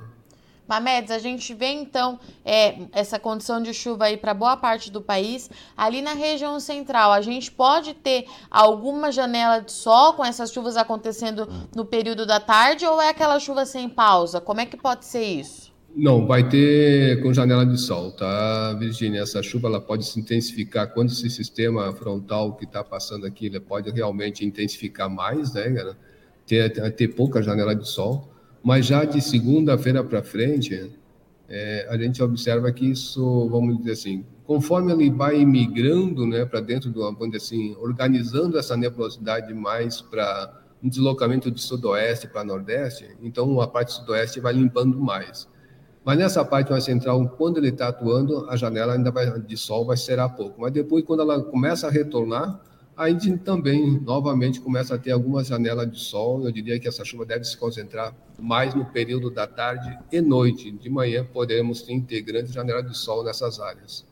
Mamedes, 0.67 1.11
a 1.11 1.19
gente 1.19 1.53
vê 1.53 1.67
então 1.67 2.19
é, 2.43 2.75
essa 2.91 3.17
condição 3.17 3.61
de 3.61 3.73
chuva 3.73 4.05
aí 4.05 4.17
para 4.17 4.33
boa 4.33 4.57
parte 4.57 4.91
do 4.91 5.01
país. 5.01 5.49
Ali 5.77 6.01
na 6.01 6.13
região 6.13 6.59
central, 6.59 7.13
a 7.13 7.21
gente 7.21 7.49
pode 7.49 7.93
ter 7.93 8.25
alguma 8.51 9.11
janela 9.11 9.59
de 9.59 9.71
sol 9.71 10.13
com 10.13 10.25
essas 10.25 10.51
chuvas 10.51 10.75
acontecendo 10.75 11.47
no 11.73 11.85
período 11.85 12.25
da 12.25 12.39
tarde 12.39 12.85
ou 12.85 13.01
é 13.01 13.09
aquela 13.09 13.39
chuva 13.39 13.65
sem 13.65 13.87
pausa? 13.87 14.41
Como 14.41 14.59
é 14.59 14.65
que 14.65 14.75
pode 14.75 15.05
ser 15.05 15.23
isso? 15.23 15.71
Não, 15.95 16.27
vai 16.27 16.47
ter 16.47 17.23
com 17.23 17.33
janela 17.33 17.65
de 17.65 17.77
sol, 17.77 18.11
tá, 18.11 18.73
Virginia? 18.73 19.21
Essa 19.21 19.41
chuva 19.41 19.67
ela 19.67 19.81
pode 19.81 20.05
se 20.05 20.19
intensificar 20.19 20.93
quando 20.93 21.09
esse 21.09 21.29
sistema 21.29 21.91
frontal 21.93 22.53
que 22.55 22.65
está 22.65 22.83
passando 22.83 23.25
aqui, 23.25 23.47
ele 23.47 23.59
pode 23.59 23.89
realmente 23.89 24.45
intensificar 24.45 25.09
mais, 25.09 25.53
né, 25.53 25.95
Ter, 26.47 26.91
ter 26.95 27.09
pouca 27.09 27.43
janela 27.43 27.75
de 27.75 27.87
sol 27.87 28.29
mas 28.67 28.85
já 28.85 29.05
de 29.05 29.21
segunda-feira 29.21 30.03
para 30.03 30.21
frente, 30.21 30.91
é, 31.47 31.87
a 31.89 31.97
gente 31.97 32.21
observa 32.21 32.69
que 32.69 32.85
isso, 32.85 33.47
vamos 33.49 33.77
dizer 33.77 33.91
assim, 33.93 34.25
conforme 34.45 34.91
ele 34.91 35.09
vai 35.09 35.45
migrando 35.45 36.27
né, 36.27 36.45
para 36.45 36.59
dentro 36.59 36.89
do, 36.89 36.99
vamos 36.99 37.33
assim, 37.33 37.77
organizando 37.79 38.59
essa 38.59 38.75
nebulosidade 38.75 39.53
mais 39.53 40.01
para 40.01 40.63
um 40.83 40.89
deslocamento 40.89 41.49
de 41.49 41.61
sudoeste 41.61 42.27
para 42.27 42.43
nordeste, 42.43 43.07
então 43.21 43.61
a 43.61 43.67
parte 43.69 43.93
sudoeste 43.93 44.41
vai 44.41 44.51
limpando 44.51 44.99
mais. 44.99 45.47
Mas 46.03 46.17
nessa 46.17 46.43
parte 46.43 46.69
mais 46.69 46.83
central, 46.83 47.25
quando 47.37 47.59
ele 47.59 47.69
está 47.69 47.87
atuando, 47.87 48.49
a 48.49 48.57
janela 48.57 48.95
ainda 48.95 49.11
vai, 49.11 49.39
de 49.39 49.55
sol 49.55 49.85
vai 49.85 49.95
ser 49.95 50.19
a 50.19 50.27
pouco. 50.27 50.59
Mas 50.59 50.73
depois, 50.73 51.05
quando 51.05 51.21
ela 51.21 51.41
começa 51.41 51.87
a 51.87 51.89
retornar, 51.89 52.61
a 52.97 53.09
gente 53.09 53.37
também, 53.37 54.01
novamente, 54.01 54.59
começa 54.59 54.95
a 54.95 54.97
ter 54.97 55.11
algumas 55.11 55.47
janelas 55.47 55.89
de 55.91 55.99
sol. 55.99 56.43
Eu 56.43 56.51
diria 56.51 56.79
que 56.79 56.87
essa 56.87 57.05
chuva 57.05 57.25
deve 57.25 57.43
se 57.43 57.55
concentrar 57.55 58.15
mais 58.39 58.73
no 58.73 58.85
período 58.85 59.29
da 59.29 59.45
tarde 59.45 59.95
e 60.11 60.19
noite. 60.19 60.71
De 60.71 60.89
manhã, 60.89 61.23
podemos 61.23 61.81
sim 61.81 62.01
ter 62.01 62.21
grandes 62.21 62.51
janelas 62.51 62.89
de 62.89 62.97
sol 62.97 63.23
nessas 63.23 63.59
áreas. 63.59 64.03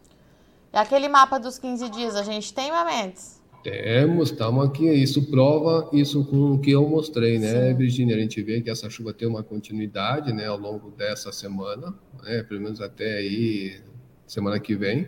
E 0.72 0.78
aquele 0.78 1.08
mapa 1.08 1.40
dos 1.40 1.58
15 1.58 1.90
dias, 1.90 2.16
a 2.16 2.22
gente 2.22 2.54
tem, 2.54 2.72
Mamentes? 2.72 3.42
Temos, 3.64 4.30
estamos 4.30 4.64
aqui. 4.68 4.88
Isso 4.88 5.32
prova 5.32 5.90
isso 5.92 6.24
com 6.24 6.52
o 6.52 6.60
que 6.60 6.70
eu 6.70 6.88
mostrei, 6.88 7.40
né, 7.40 7.70
sim. 7.70 7.78
Virginia? 7.78 8.16
A 8.16 8.20
gente 8.20 8.40
vê 8.44 8.62
que 8.62 8.70
essa 8.70 8.88
chuva 8.88 9.12
tem 9.12 9.28
uma 9.28 9.42
continuidade 9.42 10.32
né, 10.32 10.46
ao 10.46 10.60
longo 10.60 10.92
dessa 10.92 11.32
semana, 11.32 11.92
né, 12.24 12.44
pelo 12.44 12.62
menos 12.62 12.80
até 12.80 13.16
aí, 13.16 13.82
semana 14.28 14.60
que 14.60 14.76
vem. 14.76 15.08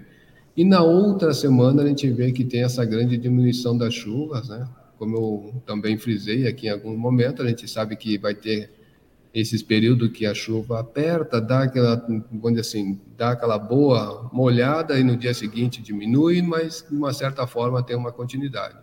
E 0.58 0.66
na 0.66 0.82
outra 0.82 1.36
semana 1.36 1.84
a 1.84 1.88
gente 1.88 2.10
vê 2.10 2.32
que 2.32 2.44
tem 2.44 2.64
essa 2.64 2.84
grande 2.84 3.16
diminuição 3.16 3.78
das 3.78 3.94
chuvas, 3.94 4.50
né? 4.50 4.68
Como 4.98 5.16
eu 5.16 5.62
também 5.68 6.00
frisei 6.00 6.48
aqui 6.48 6.66
em 6.66 6.72
algum 6.72 6.98
momento, 6.98 7.44
a 7.44 7.48
gente 7.48 7.68
sabe 7.68 7.96
que 7.96 8.18
vai 8.18 8.34
ter 8.34 8.72
esses 9.32 9.62
períodos 9.62 10.10
que 10.10 10.26
a 10.26 10.34
chuva 10.34 10.80
aperta, 10.80 11.40
dá 11.40 11.62
aquela, 11.62 12.04
dizer 12.32 12.62
assim, 12.62 13.00
dá 13.16 13.34
aquela 13.34 13.60
boa 13.60 14.28
molhada 14.34 15.00
e 15.00 15.04
no 15.04 15.16
dia 15.16 15.32
seguinte 15.32 15.80
diminui, 15.80 16.42
mas 16.42 16.84
de 16.90 16.96
uma 16.96 17.14
certa 17.14 17.46
forma 17.46 17.84
tem 17.84 17.96
uma 17.96 18.12
continuidade. 18.12 18.78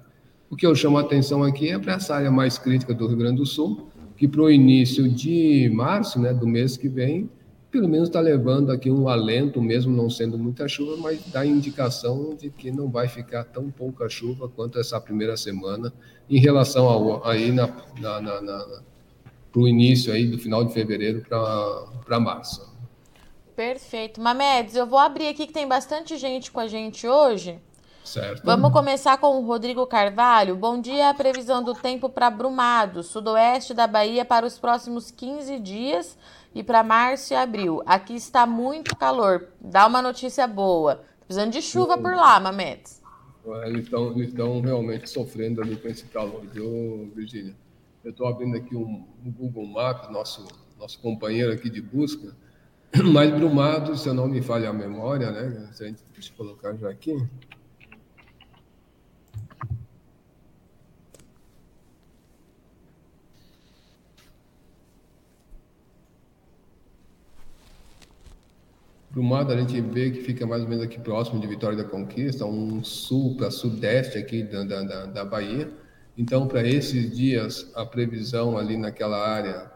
O 0.48 0.54
que 0.54 0.64
eu 0.64 0.76
chamo 0.76 0.96
a 0.96 1.00
atenção 1.00 1.42
aqui 1.42 1.70
é 1.70 1.78
para 1.78 1.94
essa 1.94 2.14
área 2.14 2.30
mais 2.30 2.56
crítica 2.56 2.94
do 2.94 3.08
Rio 3.08 3.16
Grande 3.16 3.38
do 3.38 3.46
Sul, 3.46 3.88
que 4.16 4.28
para 4.28 4.42
o 4.42 4.48
início 4.48 5.08
de 5.08 5.68
março, 5.74 6.20
né, 6.20 6.32
do 6.32 6.46
mês 6.46 6.76
que 6.76 6.88
vem, 6.88 7.28
pelo 7.74 7.88
menos 7.88 8.08
está 8.08 8.20
levando 8.20 8.70
aqui 8.70 8.88
um 8.88 9.08
alento, 9.08 9.60
mesmo 9.60 9.96
não 9.96 10.08
sendo 10.08 10.38
muita 10.38 10.68
chuva, 10.68 10.96
mas 10.96 11.20
dá 11.26 11.44
indicação 11.44 12.36
de 12.36 12.48
que 12.48 12.70
não 12.70 12.88
vai 12.88 13.08
ficar 13.08 13.42
tão 13.42 13.68
pouca 13.68 14.08
chuva 14.08 14.48
quanto 14.48 14.78
essa 14.78 15.00
primeira 15.00 15.36
semana 15.36 15.92
em 16.30 16.38
relação 16.38 16.88
ao 16.88 17.26
aí 17.26 17.50
na, 17.50 17.66
na, 17.98 18.20
na, 18.20 18.40
na 18.40 18.80
para 19.50 19.60
o 19.60 19.66
início 19.66 20.12
aí 20.12 20.28
do 20.28 20.38
final 20.38 20.64
de 20.64 20.72
fevereiro 20.72 21.26
para 21.28 22.20
março. 22.20 22.72
Perfeito. 23.56 24.20
Mamedes, 24.20 24.76
eu 24.76 24.86
vou 24.86 25.00
abrir 25.00 25.26
aqui 25.26 25.44
que 25.44 25.52
tem 25.52 25.66
bastante 25.66 26.16
gente 26.16 26.52
com 26.52 26.60
a 26.60 26.68
gente 26.68 27.08
hoje. 27.08 27.58
Certo. 28.04 28.42
Vamos 28.44 28.70
começar 28.70 29.18
com 29.18 29.36
o 29.36 29.44
Rodrigo 29.44 29.84
Carvalho. 29.84 30.54
Bom 30.54 30.80
dia, 30.80 31.10
a 31.10 31.14
previsão 31.14 31.60
do 31.60 31.74
tempo 31.74 32.08
para 32.08 32.30
Brumado, 32.30 33.02
sudoeste 33.02 33.74
da 33.74 33.88
Bahia 33.88 34.24
para 34.24 34.46
os 34.46 34.60
próximos 34.60 35.10
15 35.10 35.58
dias 35.58 36.16
e 36.54 36.62
para 36.62 36.82
março 36.82 37.32
e 37.32 37.36
abril. 37.36 37.82
Aqui 37.84 38.14
está 38.14 38.46
muito 38.46 38.94
calor. 38.96 39.48
Dá 39.60 39.86
uma 39.86 40.00
notícia 40.00 40.46
boa. 40.46 41.02
Precisando 41.26 41.52
de 41.52 41.60
chuva 41.62 41.98
por 41.98 42.14
lá, 42.14 42.38
Mametes. 42.38 43.02
Eles 43.66 43.88
estão 44.28 44.60
realmente 44.60 45.08
sofrendo 45.08 45.60
ali 45.60 45.76
com 45.76 45.88
esse 45.88 46.04
calor, 46.06 46.42
viu, 46.46 47.12
Virgínia? 47.14 47.54
Eu 48.02 48.10
estou 48.10 48.26
abrindo 48.26 48.56
aqui 48.56 48.76
um, 48.76 49.04
um, 49.24 49.30
Google 49.30 49.66
Maps, 49.66 50.10
nosso, 50.10 50.46
nosso 50.78 51.00
companheiro 51.00 51.52
aqui 51.52 51.68
de 51.68 51.80
busca. 51.80 52.34
Mais 53.12 53.30
brumado, 53.30 53.96
se 53.96 54.08
eu 54.08 54.14
não 54.14 54.28
me 54.28 54.40
falha 54.40 54.70
a 54.70 54.72
memória, 54.72 55.30
né? 55.30 55.68
Se 55.72 55.84
a 55.84 55.86
gente, 55.86 56.02
deixa 56.12 56.32
colocar 56.34 56.74
já 56.76 56.88
aqui. 56.90 57.16
Brumado 69.14 69.52
a 69.52 69.56
gente 69.56 69.80
vê 69.80 70.10
que 70.10 70.22
fica 70.22 70.44
mais 70.44 70.64
ou 70.64 70.68
menos 70.68 70.84
aqui 70.84 70.98
próximo 70.98 71.40
de 71.40 71.46
Vitória 71.46 71.78
da 71.78 71.84
Conquista, 71.84 72.44
um 72.44 72.82
sul 72.82 73.36
para 73.36 73.48
sudeste 73.48 74.18
aqui 74.18 74.42
da, 74.42 74.64
da, 74.64 75.06
da 75.06 75.24
Bahia. 75.24 75.70
Então, 76.18 76.48
para 76.48 76.66
esses 76.66 77.16
dias, 77.16 77.70
a 77.76 77.86
previsão 77.86 78.58
ali 78.58 78.76
naquela 78.76 79.16
área 79.16 79.70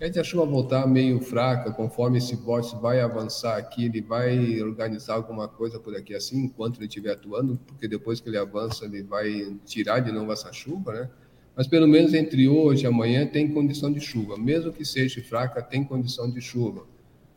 é 0.00 0.08
de 0.08 0.18
a 0.18 0.24
chuva 0.24 0.46
voltar 0.46 0.86
meio 0.86 1.20
fraca, 1.20 1.70
conforme 1.70 2.16
esse 2.16 2.34
bote 2.34 2.74
vai 2.76 2.98
avançar 3.02 3.58
aqui, 3.58 3.84
ele 3.84 4.00
vai 4.00 4.62
organizar 4.62 5.16
alguma 5.16 5.46
coisa 5.46 5.78
por 5.78 5.94
aqui 5.94 6.14
assim, 6.14 6.44
enquanto 6.44 6.78
ele 6.78 6.86
estiver 6.86 7.12
atuando, 7.12 7.60
porque 7.66 7.86
depois 7.86 8.20
que 8.20 8.30
ele 8.30 8.38
avança, 8.38 8.86
ele 8.86 9.02
vai 9.02 9.54
tirar 9.66 10.00
de 10.00 10.10
novo 10.10 10.32
essa 10.32 10.50
chuva, 10.50 10.94
né? 10.94 11.10
Mas 11.54 11.66
pelo 11.66 11.86
menos 11.86 12.14
entre 12.14 12.48
hoje 12.48 12.84
e 12.84 12.86
amanhã 12.86 13.26
tem 13.26 13.52
condição 13.52 13.92
de 13.92 14.00
chuva, 14.00 14.38
mesmo 14.38 14.72
que 14.72 14.84
seja 14.86 15.22
fraca, 15.22 15.60
tem 15.60 15.84
condição 15.84 16.30
de 16.30 16.40
chuva. 16.40 16.86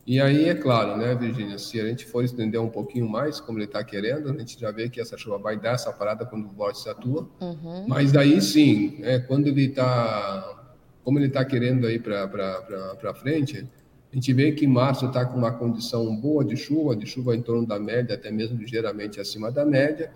E 0.06 0.20
aí, 0.20 0.50
é 0.50 0.56
claro, 0.56 0.98
né, 0.98 1.14
Virginia, 1.14 1.60
se 1.60 1.80
a 1.80 1.86
gente 1.86 2.06
for 2.06 2.24
estender 2.24 2.60
um 2.60 2.70
pouquinho 2.70 3.08
mais, 3.08 3.40
como 3.40 3.60
ele 3.60 3.66
está 3.66 3.84
querendo, 3.84 4.30
a 4.30 4.38
gente 4.38 4.60
já 4.60 4.72
vê 4.72 4.90
que 4.90 5.00
essa 5.00 5.18
chuva 5.18 5.38
vai 5.38 5.60
dar 5.60 5.74
essa 5.74 5.92
parada 5.94 6.26
quando 6.26 6.46
o 6.46 6.50
vórtice 6.50 6.90
atua. 6.90 7.30
Uhum. 7.40 7.86
Mas 7.88 8.12
daí 8.12 8.42
sim, 8.42 9.00
é, 9.04 9.20
quando 9.20 9.48
ele 9.48 9.66
está, 9.66 10.76
como 11.04 11.20
ele 11.20 11.28
está 11.28 11.46
querendo 11.46 11.86
aí 11.86 12.00
para 12.00 13.14
frente, 13.14 13.68
a 14.12 14.16
gente 14.16 14.34
vê 14.34 14.52
que 14.52 14.66
março 14.66 15.06
está 15.06 15.24
com 15.24 15.38
uma 15.38 15.52
condição 15.52 16.14
boa 16.16 16.44
de 16.44 16.58
chuva, 16.58 16.96
de 16.96 17.06
chuva 17.06 17.36
em 17.36 17.42
torno 17.42 17.66
da 17.66 17.80
média, 17.80 18.16
até 18.16 18.32
mesmo 18.32 18.58
ligeiramente 18.58 19.22
acima 19.22 19.52
da 19.52 19.64
média. 19.66 20.12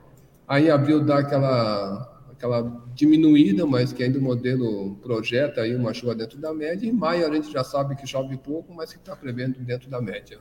Aí 0.47 0.69
abril 0.69 1.03
dá 1.03 1.19
aquela 1.19 2.14
aquela 2.35 2.83
diminuída, 2.93 3.65
mas 3.65 3.93
que 3.93 4.03
ainda 4.03 4.19
o 4.19 4.21
modelo 4.21 4.95
projeta 4.97 5.61
aí 5.61 5.75
uma 5.75 5.93
chuva 5.93 6.13
dentro 6.13 6.37
da 6.37 6.53
média. 6.53 6.87
Em 6.87 6.91
maio 6.91 7.25
a 7.27 7.33
gente 7.33 7.51
já 7.51 7.63
sabe 7.63 7.95
que 7.95 8.05
chove 8.05 8.37
pouco, 8.37 8.73
mas 8.73 8.91
que 8.91 8.99
está 8.99 9.15
prevendo 9.15 9.59
dentro 9.59 9.89
da 9.89 10.01
média. 10.01 10.39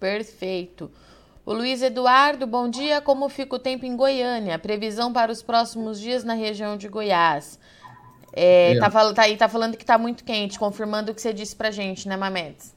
Perfeito. 0.00 0.90
O 1.44 1.52
Luiz 1.52 1.82
Eduardo, 1.82 2.46
bom 2.46 2.68
dia. 2.68 3.00
Como 3.00 3.28
fica 3.28 3.56
o 3.56 3.58
tempo 3.58 3.86
em 3.86 3.96
Goiânia? 3.96 4.58
Previsão 4.58 5.12
para 5.12 5.30
os 5.30 5.42
próximos 5.42 6.00
dias 6.00 6.24
na 6.24 6.34
região 6.34 6.76
de 6.76 6.88
Goiás. 6.88 7.58
É, 8.32 8.74
é. 8.74 8.78
Tá, 8.78 8.90
tá, 8.90 9.22
aí, 9.22 9.36
tá 9.36 9.48
falando 9.48 9.76
que 9.76 9.82
está 9.82 9.98
muito 9.98 10.24
quente, 10.24 10.58
confirmando 10.58 11.10
o 11.10 11.14
que 11.14 11.20
você 11.20 11.32
disse 11.32 11.56
para 11.56 11.70
gente, 11.70 12.08
né, 12.08 12.16
Mamedes? 12.16 12.74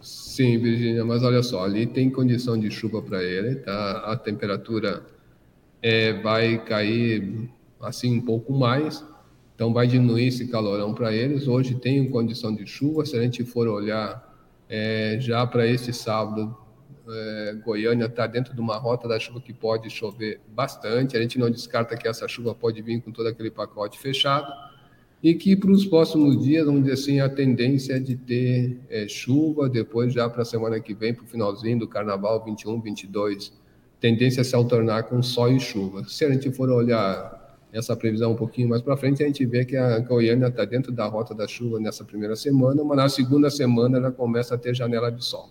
Sim, 0.00 0.58
Virginia, 0.58 1.04
mas 1.04 1.22
olha 1.22 1.42
só, 1.42 1.64
ali 1.64 1.86
tem 1.86 2.10
condição 2.10 2.58
de 2.58 2.70
chuva 2.70 3.00
para 3.00 3.22
ele, 3.22 3.56
tá? 3.56 4.12
A 4.12 4.16
temperatura 4.16 5.02
é, 5.82 6.12
vai 6.22 6.64
cair 6.64 7.50
assim 7.80 8.16
um 8.16 8.20
pouco 8.20 8.52
mais, 8.52 9.04
então 9.54 9.72
vai 9.72 9.86
diminuir 9.86 10.28
esse 10.28 10.46
calorão 10.48 10.94
para 10.94 11.12
eles. 11.12 11.48
Hoje 11.48 11.74
tem 11.74 12.08
condição 12.08 12.54
de 12.54 12.66
chuva, 12.66 13.04
se 13.04 13.16
a 13.16 13.22
gente 13.22 13.44
for 13.44 13.66
olhar 13.68 14.32
é, 14.68 15.18
já 15.20 15.46
para 15.46 15.66
esse 15.66 15.92
sábado, 15.92 16.56
É, 17.04 17.56
Goiânia 17.64 18.06
está 18.06 18.28
dentro 18.28 18.54
de 18.54 18.60
uma 18.60 18.78
rota 18.78 19.08
da 19.08 19.18
chuva 19.18 19.40
que 19.40 19.52
pode 19.52 19.90
chover 19.90 20.40
bastante. 20.54 21.16
A 21.16 21.20
gente 21.20 21.36
não 21.36 21.50
descarta 21.50 21.96
que 21.96 22.06
essa 22.06 22.28
chuva 22.28 22.54
pode 22.54 22.80
vir 22.80 23.02
com 23.02 23.10
todo 23.10 23.26
aquele 23.26 23.50
pacote 23.50 23.98
fechado 23.98 24.46
e 25.20 25.34
que 25.34 25.56
para 25.56 25.72
os 25.72 25.84
próximos 25.84 26.44
dias, 26.44 26.64
vamos 26.64 26.82
dizer 26.82 26.94
assim, 26.94 27.20
a 27.20 27.28
tendência 27.28 27.94
é 27.94 27.98
de 27.98 28.14
ter 28.16 28.78
é, 28.88 29.08
chuva, 29.08 29.68
depois 29.68 30.12
já 30.12 30.28
para 30.30 30.42
a 30.42 30.44
semana 30.44 30.78
que 30.78 30.94
vem, 30.94 31.12
para 31.12 31.24
o 31.24 31.26
finalzinho 31.26 31.80
do 31.80 31.88
carnaval 31.88 32.44
21, 32.44 32.80
22, 32.80 33.52
tendência 34.02 34.40
a 34.40 34.44
se 34.44 34.52
alternar 34.56 35.04
com 35.04 35.22
sol 35.22 35.52
e 35.52 35.60
chuva. 35.60 36.04
Se 36.08 36.24
a 36.24 36.30
gente 36.32 36.50
for 36.50 36.68
olhar 36.68 37.56
essa 37.72 37.96
previsão 37.96 38.32
um 38.32 38.36
pouquinho 38.36 38.68
mais 38.68 38.82
para 38.82 38.96
frente, 38.96 39.22
a 39.22 39.26
gente 39.26 39.46
vê 39.46 39.64
que 39.64 39.76
a 39.76 40.00
Goiânia 40.00 40.48
está 40.48 40.64
dentro 40.64 40.90
da 40.90 41.06
rota 41.06 41.32
da 41.32 41.46
chuva 41.46 41.78
nessa 41.78 42.04
primeira 42.04 42.34
semana, 42.34 42.82
mas 42.82 42.96
na 42.96 43.08
segunda 43.08 43.48
semana 43.48 43.98
ela 43.98 44.10
começa 44.10 44.56
a 44.56 44.58
ter 44.58 44.74
janela 44.74 45.10
de 45.10 45.24
sol. 45.24 45.48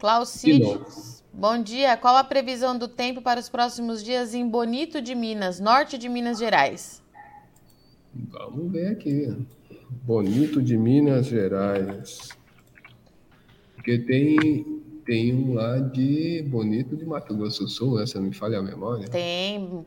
Claucídio, 0.00 0.84
bom 1.32 1.62
dia. 1.62 1.96
Qual 1.96 2.16
a 2.16 2.24
previsão 2.24 2.76
do 2.76 2.88
tempo 2.88 3.22
para 3.22 3.38
os 3.38 3.48
próximos 3.48 4.02
dias 4.02 4.34
em 4.34 4.46
Bonito 4.46 5.00
de 5.00 5.14
Minas, 5.14 5.60
norte 5.60 5.96
de 5.96 6.08
Minas 6.08 6.38
Gerais? 6.40 7.00
Vamos 8.32 8.72
ver 8.72 8.88
aqui. 8.88 9.32
Bonito 10.02 10.60
de 10.60 10.76
Minas 10.76 11.26
Gerais. 11.26 12.30
Porque 13.76 13.96
tem, 14.00 14.82
tem 15.04 15.34
um 15.34 15.54
lá 15.54 15.78
de 15.78 16.42
Bonito 16.48 16.96
de 16.96 17.04
Mato 17.04 17.34
Grosso 17.36 17.64
do 17.64 17.68
Sul, 17.68 17.96
né? 17.96 18.06
Se 18.06 18.16
não 18.16 18.24
me 18.24 18.34
falha 18.34 18.58
a 18.58 18.62
memória. 18.62 19.06
Tem. 19.08 19.84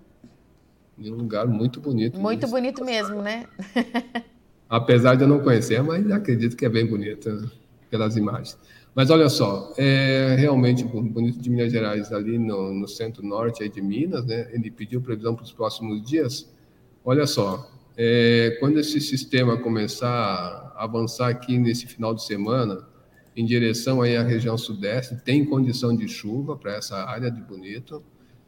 Em 0.97 1.11
um 1.11 1.15
lugar 1.15 1.47
muito 1.47 1.79
bonito. 1.79 2.19
Muito 2.19 2.47
bonito 2.47 2.83
mesmo, 2.83 3.21
né? 3.21 3.45
Apesar 4.69 5.15
de 5.15 5.23
eu 5.23 5.27
não 5.27 5.39
conhecer, 5.39 5.81
mas 5.81 6.09
acredito 6.11 6.55
que 6.57 6.65
é 6.65 6.69
bem 6.69 6.85
bonito 6.85 7.29
né? 7.29 7.49
pelas 7.89 8.17
imagens. 8.17 8.57
Mas 8.93 9.09
olha 9.11 9.29
só, 9.29 9.73
é 9.77 10.35
realmente 10.39 10.83
bonito 10.83 11.39
de 11.39 11.49
Minas 11.49 11.71
Gerais, 11.71 12.11
ali 12.11 12.39
no, 12.39 12.73
no 12.73 12.87
centro-norte 12.87 13.67
de 13.69 13.81
Minas, 13.81 14.25
né? 14.25 14.49
Ele 14.51 14.71
pediu 14.71 14.99
previsão 14.99 15.35
para 15.35 15.43
os 15.43 15.51
próximos 15.51 16.01
dias. 16.01 16.51
Olha 17.05 17.27
só, 17.27 17.69
é, 17.95 18.57
quando 18.59 18.79
esse 18.79 18.99
sistema 18.99 19.57
começar 19.57 20.09
a 20.75 20.83
avançar 20.83 21.29
aqui 21.29 21.57
nesse 21.59 21.85
final 21.85 22.13
de 22.13 22.23
semana, 22.23 22.87
em 23.37 23.45
direção 23.45 24.01
aí 24.01 24.17
à 24.17 24.23
região 24.23 24.57
sudeste, 24.57 25.15
tem 25.23 25.45
condição 25.45 25.95
de 25.95 26.07
chuva 26.07 26.57
para 26.57 26.73
essa 26.73 26.97
área 27.05 27.29
de 27.29 27.39
Bonito. 27.39 28.03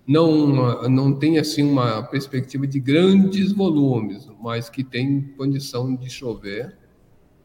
Não, 0.06 0.90
não 0.90 1.14
tem 1.14 1.38
assim 1.38 1.62
uma 1.62 2.02
perspectiva 2.02 2.66
de 2.66 2.80
grandes 2.80 3.52
volumes, 3.52 4.28
mas 4.42 4.68
que 4.68 4.84
tem 4.84 5.22
condição 5.38 5.96
de 5.96 6.10
chover 6.10 6.76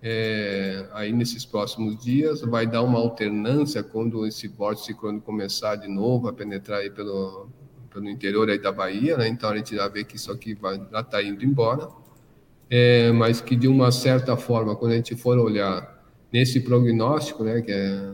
é, 0.02 0.88
aí 0.94 1.12
nesses 1.12 1.44
próximos 1.44 2.02
dias. 2.02 2.40
Vai 2.40 2.66
dar 2.66 2.80
uma 2.80 2.98
alternância 2.98 3.82
quando 3.82 4.26
esse 4.26 4.48
vórtice 4.48 4.86
ciclônico 4.86 5.26
começar 5.26 5.76
de 5.76 5.86
novo 5.86 6.28
a 6.28 6.32
penetrar 6.32 6.78
aí 6.78 6.88
pelo, 6.88 7.48
pelo 7.92 8.08
interior 8.08 8.48
aí 8.48 8.58
da 8.58 8.72
Bahia, 8.72 9.18
né? 9.18 9.28
Então 9.28 9.50
a 9.50 9.56
gente 9.58 9.76
já 9.76 9.86
vê 9.86 10.02
que 10.02 10.16
isso 10.16 10.32
aqui 10.32 10.54
vai, 10.54 10.80
já 10.90 11.00
está 11.00 11.22
indo 11.22 11.44
embora, 11.44 11.90
é, 12.70 13.12
mas 13.12 13.42
que 13.42 13.54
de 13.54 13.68
uma 13.68 13.92
certa 13.92 14.34
forma, 14.34 14.74
quando 14.74 14.92
a 14.92 14.96
gente 14.96 15.14
for 15.14 15.36
olhar 15.36 15.93
nesse 16.34 16.58
prognóstico, 16.58 17.44
né, 17.44 17.62
que 17.62 17.70
é 17.70 18.12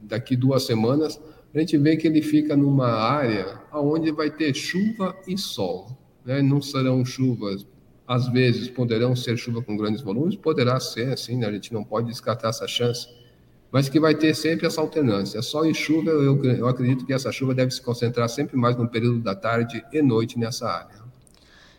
daqui 0.00 0.34
duas 0.34 0.64
semanas, 0.64 1.20
a 1.54 1.60
gente 1.60 1.78
vê 1.78 1.96
que 1.96 2.08
ele 2.08 2.20
fica 2.20 2.56
numa 2.56 2.88
área 2.88 3.60
onde 3.72 4.10
vai 4.10 4.28
ter 4.28 4.52
chuva 4.52 5.16
e 5.24 5.38
sol, 5.38 5.96
né? 6.24 6.42
Não 6.42 6.60
serão 6.60 7.04
chuvas, 7.04 7.64
às 8.08 8.26
vezes 8.28 8.68
poderão 8.68 9.14
ser 9.14 9.36
chuva 9.36 9.62
com 9.62 9.76
grandes 9.76 10.02
volumes, 10.02 10.34
poderá 10.34 10.80
ser, 10.80 11.12
assim, 11.12 11.36
né? 11.36 11.46
a 11.46 11.52
gente 11.52 11.72
não 11.72 11.84
pode 11.84 12.08
descartar 12.08 12.48
essa 12.48 12.66
chance 12.66 13.08
mas 13.70 13.88
que 13.88 14.00
vai 14.00 14.14
ter 14.14 14.34
sempre 14.34 14.66
essa 14.66 14.80
alternância. 14.80 15.42
Sol 15.42 15.66
e 15.66 15.74
chuva, 15.74 16.10
eu, 16.10 16.42
eu 16.44 16.68
acredito 16.68 17.04
que 17.04 17.12
essa 17.12 17.30
chuva 17.30 17.54
deve 17.54 17.70
se 17.70 17.82
concentrar 17.82 18.28
sempre 18.28 18.56
mais 18.56 18.76
no 18.76 18.88
período 18.88 19.20
da 19.20 19.34
tarde 19.34 19.84
e 19.92 20.00
noite 20.00 20.38
nessa 20.38 20.68
área. 20.68 20.97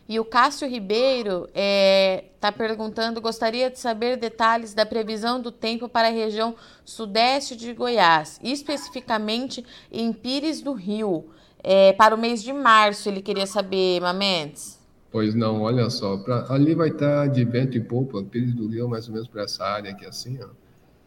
E 0.09 0.19
o 0.19 0.25
Cássio 0.25 0.67
Ribeiro 0.67 1.43
está 1.49 1.51
é, 1.53 2.25
tá 2.39 2.51
perguntando: 2.51 3.21
gostaria 3.21 3.69
de 3.69 3.77
saber 3.77 4.17
detalhes 4.17 4.73
da 4.73 4.83
previsão 4.83 5.39
do 5.39 5.51
tempo 5.51 5.87
para 5.87 6.07
a 6.07 6.11
região 6.11 6.55
sudeste 6.83 7.55
de 7.55 7.71
Goiás, 7.75 8.39
especificamente 8.43 9.63
em 9.91 10.11
Pires 10.11 10.61
do 10.61 10.73
Rio, 10.73 11.27
é, 11.63 11.93
para 11.93 12.15
o 12.15 12.17
mês 12.17 12.41
de 12.41 12.51
março. 12.51 13.07
Ele 13.07 13.21
queria 13.21 13.45
saber, 13.45 14.01
Mamentes. 14.01 14.79
Pois 15.11 15.35
não, 15.35 15.61
olha 15.61 15.87
só, 15.91 16.17
pra, 16.17 16.47
ali 16.49 16.73
vai 16.73 16.89
estar 16.89 17.25
tá 17.25 17.27
de 17.27 17.45
vento 17.45 17.77
e 17.77 17.79
poupa, 17.79 18.23
Pires 18.23 18.55
do 18.55 18.67
Rio, 18.67 18.89
mais 18.89 19.07
ou 19.07 19.13
menos 19.13 19.27
para 19.27 19.43
essa 19.43 19.63
área 19.63 19.91
aqui 19.91 20.07
assim, 20.07 20.39
ó. 20.41 20.47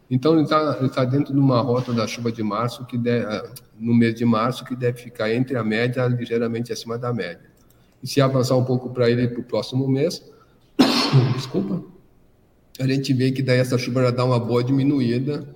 Então 0.09 0.33
ele 0.33 0.43
está 0.43 0.75
tá 0.89 1.03
dentro 1.03 1.33
de 1.33 1.39
uma 1.39 1.59
rota 1.59 1.91
da 1.91 2.07
chuva 2.07 2.31
de 2.31 2.43
março 2.43 2.85
que 2.85 2.97
ah, 3.09 3.51
no 3.77 3.93
mês 3.93 4.15
de 4.15 4.23
março 4.23 4.63
que 4.63 4.75
deve 4.75 5.01
ficar 5.01 5.33
entre 5.33 5.57
a 5.57 5.63
média 5.63 6.05
ligeiramente 6.07 6.71
acima 6.71 6.97
da 6.97 7.13
média. 7.13 7.52
E 8.03 8.07
se 8.07 8.19
avançar 8.19 8.57
um 8.57 8.65
pouco 8.65 8.89
para 8.89 9.09
ele 9.09 9.29
para 9.29 9.39
o 9.39 9.43
próximo 9.43 9.87
mês, 9.87 10.21
desculpa, 11.33 11.81
a 12.77 12.85
gente 12.85 13.13
vê 13.13 13.31
que 13.31 13.41
daí 13.41 13.59
essa 13.59 13.77
chuva 13.77 14.03
já 14.03 14.11
dá 14.11 14.25
uma 14.25 14.39
boa 14.39 14.61
diminuída 14.61 15.47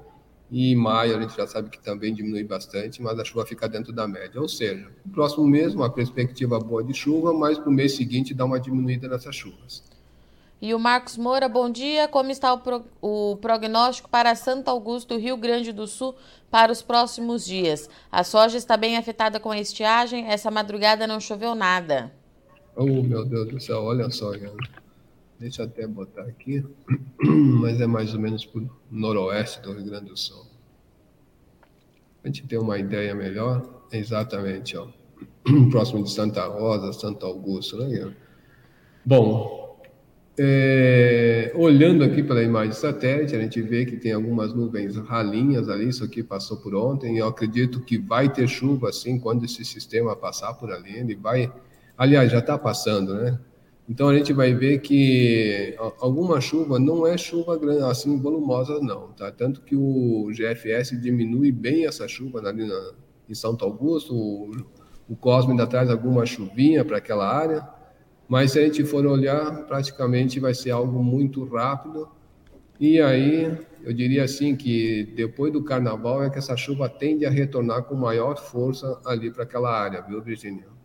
e 0.49 0.71
em 0.71 0.75
maio 0.75 1.17
a 1.17 1.21
gente 1.21 1.35
já 1.35 1.45
sabe 1.45 1.69
que 1.69 1.79
também 1.79 2.13
diminui 2.13 2.45
bastante, 2.45 3.01
mas 3.01 3.19
a 3.19 3.25
chuva 3.25 3.45
fica 3.45 3.67
dentro 3.67 3.91
da 3.91 4.07
média. 4.07 4.39
Ou 4.39 4.47
seja, 4.47 4.87
no 5.05 5.11
próximo 5.11 5.45
mês 5.45 5.75
uma 5.75 5.89
perspectiva 5.89 6.57
boa 6.57 6.81
de 6.81 6.93
chuva, 6.93 7.33
mas 7.33 7.57
para 7.57 7.69
o 7.69 7.71
mês 7.71 7.95
seguinte 7.97 8.33
dá 8.33 8.45
uma 8.45 8.59
diminuída 8.59 9.09
nessas 9.09 9.35
chuvas. 9.35 9.83
E 10.59 10.73
o 10.73 10.79
Marcos 10.79 11.17
Moura, 11.17 11.47
bom 11.47 11.69
dia. 11.69 12.07
Como 12.07 12.31
está 12.31 12.51
o, 12.53 12.59
pro, 12.59 12.83
o 12.99 13.37
prognóstico 13.37 14.09
para 14.09 14.33
Santo 14.33 14.69
Augusto, 14.69 15.17
Rio 15.17 15.37
Grande 15.37 15.71
do 15.71 15.85
Sul, 15.85 16.15
para 16.49 16.71
os 16.71 16.81
próximos 16.81 17.45
dias? 17.45 17.87
A 18.11 18.23
soja 18.23 18.57
está 18.57 18.75
bem 18.75 18.97
afetada 18.97 19.39
com 19.39 19.51
a 19.51 19.59
estiagem. 19.59 20.25
Essa 20.25 20.49
madrugada 20.49 21.05
não 21.05 21.19
choveu 21.19 21.53
nada. 21.53 22.11
Oh, 22.79 23.01
meu 23.01 23.25
Deus 23.25 23.47
do 23.47 23.59
céu, 23.59 23.81
olha 23.81 24.07
só, 24.11 24.31
cara. 24.37 24.53
Deixa 25.39 25.63
eu 25.63 25.65
até 25.65 25.87
botar 25.87 26.21
aqui. 26.21 26.63
Mas 27.59 27.81
é 27.81 27.87
mais 27.87 28.13
ou 28.13 28.19
menos 28.19 28.45
para 28.45 28.61
o 28.61 28.69
noroeste 28.91 29.61
do 29.61 29.73
Rio 29.73 29.85
Grande 29.85 30.05
do 30.05 30.17
Sul. 30.17 30.45
A 32.23 32.27
gente 32.27 32.45
ter 32.45 32.59
uma 32.59 32.77
ideia 32.77 33.15
melhor, 33.15 33.83
exatamente, 33.91 34.77
ó. 34.77 34.87
Próximo 35.71 36.03
de 36.03 36.11
Santa 36.11 36.45
Rosa, 36.45 36.93
Santo 36.93 37.25
Augusto, 37.25 37.77
né? 37.77 38.13
Bom, 39.03 39.81
é, 40.39 41.51
olhando 41.55 42.03
aqui 42.03 42.21
pela 42.21 42.43
imagem 42.43 42.73
satélite, 42.73 43.35
a 43.35 43.41
gente 43.41 43.59
vê 43.59 43.85
que 43.87 43.97
tem 43.97 44.11
algumas 44.11 44.53
nuvens 44.53 44.95
ralinhas 44.97 45.67
ali, 45.67 45.89
isso 45.89 46.03
aqui 46.03 46.21
passou 46.21 46.57
por 46.57 46.75
ontem, 46.75 47.17
eu 47.17 47.25
acredito 47.25 47.81
que 47.81 47.97
vai 47.97 48.31
ter 48.31 48.47
chuva, 48.47 48.89
assim, 48.89 49.17
quando 49.17 49.45
esse 49.45 49.65
sistema 49.65 50.15
passar 50.15 50.53
por 50.53 50.71
ali, 50.71 50.95
ele 50.95 51.15
vai, 51.15 51.51
aliás, 51.97 52.31
já 52.31 52.39
está 52.39 52.57
passando, 52.57 53.15
né? 53.15 53.39
Então 53.89 54.09
a 54.09 54.17
gente 54.17 54.33
vai 54.33 54.53
ver 54.53 54.79
que 54.79 55.73
alguma 56.01 56.41
chuva 56.41 56.77
não 56.77 57.07
é 57.07 57.17
chuva 57.17 57.57
grande, 57.57 57.83
assim, 57.83 58.19
volumosa 58.19 58.79
não, 58.81 59.13
tá? 59.13 59.31
Tanto 59.31 59.61
que 59.61 59.75
o 59.77 60.29
GFS 60.31 60.99
diminui 61.01 61.53
bem 61.53 61.85
essa 61.85 62.05
chuva 62.05 62.39
ali 62.39 62.67
na, 62.67 62.91
em 63.29 63.33
Santo 63.33 63.63
Augusto, 63.63 64.13
o, 64.13 64.51
o 65.07 65.15
Cosme 65.15 65.51
ainda 65.51 65.65
traz 65.65 65.89
alguma 65.89 66.25
chuvinha 66.25 66.83
para 66.83 66.97
aquela 66.97 67.27
área, 67.33 67.65
mas 68.27 68.51
se 68.51 68.59
a 68.59 68.63
gente 68.63 68.83
for 68.83 69.05
olhar, 69.05 69.65
praticamente 69.65 70.37
vai 70.37 70.53
ser 70.53 70.71
algo 70.71 71.01
muito 71.01 71.45
rápido. 71.45 72.09
E 72.77 72.99
aí, 73.01 73.57
eu 73.81 73.93
diria 73.93 74.25
assim 74.25 74.53
que 74.53 75.13
depois 75.15 75.51
do 75.51 75.63
carnaval 75.63 76.23
é 76.23 76.29
que 76.29 76.37
essa 76.37 76.57
chuva 76.57 76.89
tende 76.89 77.25
a 77.25 77.29
retornar 77.29 77.83
com 77.83 77.95
maior 77.95 78.37
força 78.37 78.99
ali 79.05 79.31
para 79.31 79.43
aquela 79.43 79.71
área, 79.71 80.01
viu, 80.01 80.21
Virginia? 80.21 80.76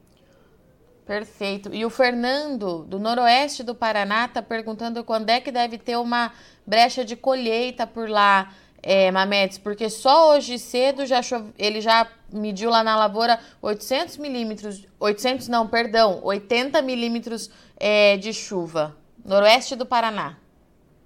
Perfeito. 1.07 1.75
E 1.75 1.85
o 1.85 1.91
Fernando, 1.91 2.85
do 2.85 2.99
noroeste 2.99 3.63
do 3.63 3.75
Paraná, 3.75 4.27
está 4.27 4.41
perguntando 4.41 5.03
quando 5.03 5.31
é 5.31 5.41
que 5.41 5.51
deve 5.51 5.77
ter 5.77 5.97
uma 5.97 6.33
brecha 6.67 7.05
de 7.05 7.17
colheita 7.17 7.87
por 7.87 8.09
lá 8.09 8.55
é, 8.83 9.11
Mametes, 9.11 9.59
porque 9.59 9.89
só 9.89 10.35
hoje 10.35 10.59
cedo 10.59 11.07
já 11.07 11.23
chove, 11.23 11.53
ele 11.57 11.81
já 11.81 12.07
mediu 12.33 12.69
lá 12.69 12.83
na 12.83 12.97
lavoura 12.97 13.39
800 13.61 14.17
milímetros, 14.17 14.87
800 14.99 15.49
não, 15.49 15.69
perdão, 15.69 16.21
80 16.23 16.83
milímetros 16.83 17.49
é, 17.77 18.17
de 18.17 18.33
chuva, 18.33 18.97
noroeste 19.25 19.77
do 19.77 19.87
Paraná. 19.87 20.37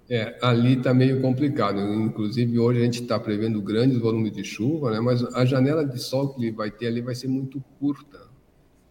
É, 0.09 0.37
ali 0.41 0.77
está 0.77 0.93
meio 0.93 1.21
complicado. 1.21 1.79
Inclusive, 1.79 2.57
hoje 2.57 2.79
a 2.79 2.83
gente 2.83 3.01
está 3.01 3.19
prevendo 3.19 3.61
grandes 3.61 3.99
volumes 3.99 4.31
de 4.31 4.43
chuva, 4.43 4.91
né? 4.91 5.01
mas 5.01 5.21
a 5.35 5.43
janela 5.43 5.85
de 5.85 5.99
sol 5.99 6.29
que 6.29 6.41
ele 6.41 6.51
vai 6.51 6.71
ter 6.71 6.87
ali 6.87 7.01
vai 7.01 7.13
ser 7.13 7.27
muito 7.27 7.61
curta. 7.77 8.26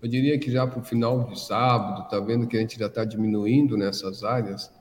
Eu 0.07 0.11
diria 0.11 0.39
que 0.39 0.53
já 0.53 0.65
para 0.65 0.79
o 0.79 0.85
final 0.85 1.25
de 1.25 1.41
sábado, 1.41 2.03
está 2.05 2.21
vendo 2.21 2.47
que 2.47 2.57
a 2.57 2.61
gente 2.61 2.79
já 2.79 2.87
está 2.87 3.05
diminuindo 3.05 3.77
nessas 3.77 4.23
áreas, 4.23 4.73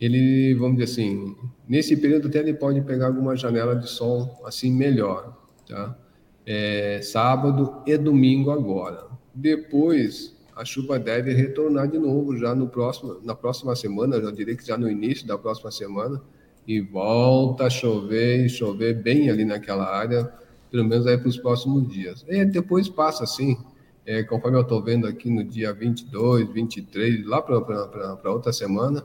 ele, 0.00 0.54
vamos 0.54 0.78
dizer 0.78 0.92
assim, 0.92 1.36
nesse 1.68 1.96
período 1.96 2.28
até 2.28 2.38
ele 2.38 2.54
pode 2.54 2.80
pegar 2.82 3.08
alguma 3.08 3.34
janela 3.34 3.74
de 3.74 3.90
sol 3.90 4.40
assim 4.44 4.72
melhor, 4.72 5.36
tá? 5.68 5.98
É, 6.46 7.00
sábado 7.02 7.82
e 7.88 7.96
domingo 7.98 8.52
agora. 8.52 9.04
Depois 9.34 10.36
a 10.54 10.64
chuva 10.64 10.96
deve 10.96 11.34
retornar 11.34 11.88
de 11.88 11.98
novo 11.98 12.36
já 12.36 12.54
no 12.54 12.68
próximo, 12.68 13.18
na 13.24 13.34
próxima 13.34 13.74
semana, 13.74 14.22
já 14.22 14.30
diria 14.30 14.54
que 14.54 14.64
já 14.64 14.78
no 14.78 14.88
início 14.88 15.26
da 15.26 15.36
próxima 15.36 15.72
semana, 15.72 16.22
e 16.64 16.80
volta 16.80 17.64
a 17.64 17.70
chover 17.70 18.46
e 18.46 18.48
chover 18.48 19.02
bem 19.02 19.28
ali 19.28 19.44
naquela 19.44 19.92
área. 19.92 20.32
pelo 20.70 20.84
menos 20.84 21.04
aí 21.04 21.18
para 21.18 21.28
os 21.28 21.38
próximos 21.38 21.88
dias. 21.88 22.24
E 22.28 22.44
depois 22.44 22.88
passa 22.88 23.24
assim, 23.24 23.56
é, 24.08 24.22
conforme 24.22 24.56
eu 24.56 24.62
estou 24.62 24.82
vendo 24.82 25.06
aqui 25.06 25.28
no 25.28 25.44
dia 25.44 25.70
22, 25.70 26.50
23, 26.50 27.26
lá 27.26 27.42
para 27.42 28.32
outra 28.32 28.54
semana, 28.54 29.04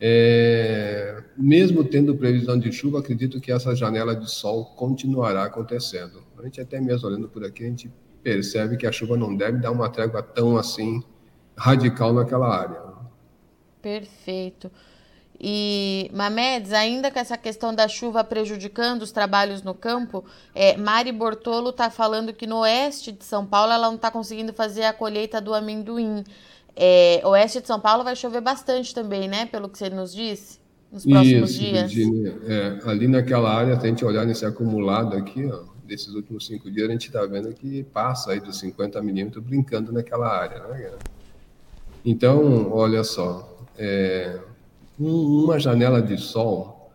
é, 0.00 1.22
mesmo 1.36 1.84
tendo 1.84 2.16
previsão 2.16 2.58
de 2.58 2.72
chuva, 2.72 2.98
acredito 2.98 3.40
que 3.40 3.52
essa 3.52 3.76
janela 3.76 4.16
de 4.16 4.28
sol 4.28 4.64
continuará 4.74 5.44
acontecendo. 5.44 6.24
A 6.36 6.42
gente 6.42 6.60
até 6.60 6.80
mesmo 6.80 7.06
olhando 7.06 7.28
por 7.28 7.44
aqui, 7.44 7.62
a 7.62 7.68
gente 7.68 7.88
percebe 8.24 8.76
que 8.76 8.88
a 8.88 8.90
chuva 8.90 9.16
não 9.16 9.36
deve 9.36 9.58
dar 9.58 9.70
uma 9.70 9.88
trégua 9.88 10.20
tão 10.20 10.56
assim 10.56 11.00
radical 11.56 12.12
naquela 12.12 12.48
área. 12.48 12.82
Perfeito. 13.80 14.68
E, 15.40 16.10
Mamedes, 16.12 16.72
ainda 16.72 17.10
com 17.10 17.18
essa 17.18 17.36
questão 17.36 17.74
da 17.74 17.88
chuva 17.88 18.22
prejudicando 18.22 19.02
os 19.02 19.12
trabalhos 19.12 19.62
no 19.62 19.74
campo, 19.74 20.24
é, 20.54 20.76
Mari 20.76 21.12
Bortolo 21.12 21.70
está 21.70 21.90
falando 21.90 22.32
que 22.32 22.46
no 22.46 22.58
oeste 22.60 23.12
de 23.12 23.24
São 23.24 23.44
Paulo 23.44 23.72
ela 23.72 23.88
não 23.88 23.96
está 23.96 24.10
conseguindo 24.10 24.52
fazer 24.52 24.84
a 24.84 24.92
colheita 24.92 25.40
do 25.40 25.52
amendoim. 25.52 26.24
É, 26.76 27.20
oeste 27.24 27.60
de 27.60 27.66
São 27.66 27.80
Paulo 27.80 28.04
vai 28.04 28.16
chover 28.16 28.40
bastante 28.40 28.94
também, 28.94 29.28
né? 29.28 29.46
Pelo 29.46 29.68
que 29.68 29.78
você 29.78 29.90
nos 29.90 30.14
disse, 30.14 30.58
nos 30.90 31.04
próximos 31.04 31.50
Isso, 31.50 31.60
dias. 31.60 31.92
Virginia. 31.92 32.36
É, 32.46 32.78
ali 32.90 33.08
naquela 33.08 33.52
área, 33.52 33.78
se 33.78 33.86
a 33.86 33.88
gente 33.88 34.04
olhar 34.04 34.24
nesse 34.24 34.46
acumulado 34.46 35.16
aqui, 35.16 35.46
ó, 35.46 35.64
desses 35.84 36.14
últimos 36.14 36.46
cinco 36.46 36.70
dias, 36.70 36.88
a 36.88 36.92
gente 36.92 37.06
está 37.06 37.24
vendo 37.26 37.52
que 37.52 37.82
passa 37.84 38.32
aí 38.32 38.40
dos 38.40 38.58
50 38.58 39.00
milímetros 39.02 39.44
brincando 39.44 39.92
naquela 39.92 40.28
área, 40.28 40.60
né? 40.68 40.92
Então, 42.04 42.70
olha 42.72 43.02
só, 43.02 43.56
é, 43.78 44.38
uma 44.98 45.58
janela 45.58 46.00
de 46.00 46.16
sol, 46.16 46.90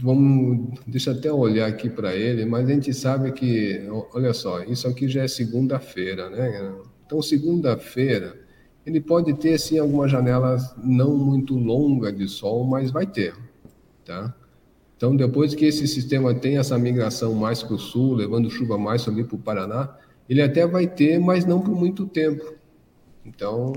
vamos, 0.00 0.78
deixa 0.86 1.12
até 1.12 1.30
olhar 1.32 1.68
aqui 1.68 1.90
para 1.90 2.14
ele, 2.14 2.44
mas 2.44 2.68
a 2.68 2.72
gente 2.72 2.92
sabe 2.94 3.32
que, 3.32 3.86
olha 4.14 4.32
só, 4.32 4.62
isso 4.62 4.88
aqui 4.88 5.08
já 5.08 5.22
é 5.22 5.28
segunda-feira, 5.28 6.30
né? 6.30 6.74
Então, 7.06 7.20
segunda-feira, 7.20 8.38
ele 8.86 9.00
pode 9.00 9.34
ter, 9.34 9.58
sim, 9.58 9.78
algumas 9.78 10.10
janelas 10.10 10.74
não 10.82 11.16
muito 11.16 11.54
longas 11.54 12.16
de 12.16 12.26
sol, 12.28 12.64
mas 12.64 12.90
vai 12.90 13.06
ter, 13.06 13.34
tá? 14.04 14.34
Então, 14.96 15.14
depois 15.14 15.54
que 15.54 15.64
esse 15.64 15.86
sistema 15.86 16.34
tem 16.34 16.58
essa 16.58 16.76
migração 16.78 17.34
mais 17.34 17.62
para 17.62 17.74
o 17.74 17.78
sul, 17.78 18.14
levando 18.14 18.50
chuva 18.50 18.76
mais 18.76 19.06
ali 19.06 19.22
para 19.22 19.36
o 19.36 19.38
Paraná, 19.38 19.96
ele 20.28 20.42
até 20.42 20.66
vai 20.66 20.86
ter, 20.86 21.20
mas 21.20 21.44
não 21.44 21.60
por 21.60 21.74
muito 21.74 22.06
tempo. 22.06 22.54
Então, 23.24 23.72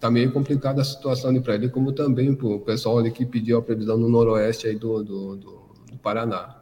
está 0.00 0.10
meio 0.10 0.32
complicada 0.32 0.80
a 0.80 0.84
situação 0.84 1.38
para 1.42 1.54
ele, 1.54 1.68
como 1.68 1.92
também 1.92 2.34
para 2.34 2.46
o 2.46 2.58
pessoal 2.58 2.98
ali 2.98 3.10
que 3.10 3.26
pediu 3.26 3.58
a 3.58 3.62
previsão 3.62 3.98
no 3.98 4.08
noroeste 4.08 4.66
aí 4.66 4.74
do, 4.74 5.04
do, 5.04 5.36
do, 5.36 5.60
do 5.90 5.98
Paraná. 6.02 6.56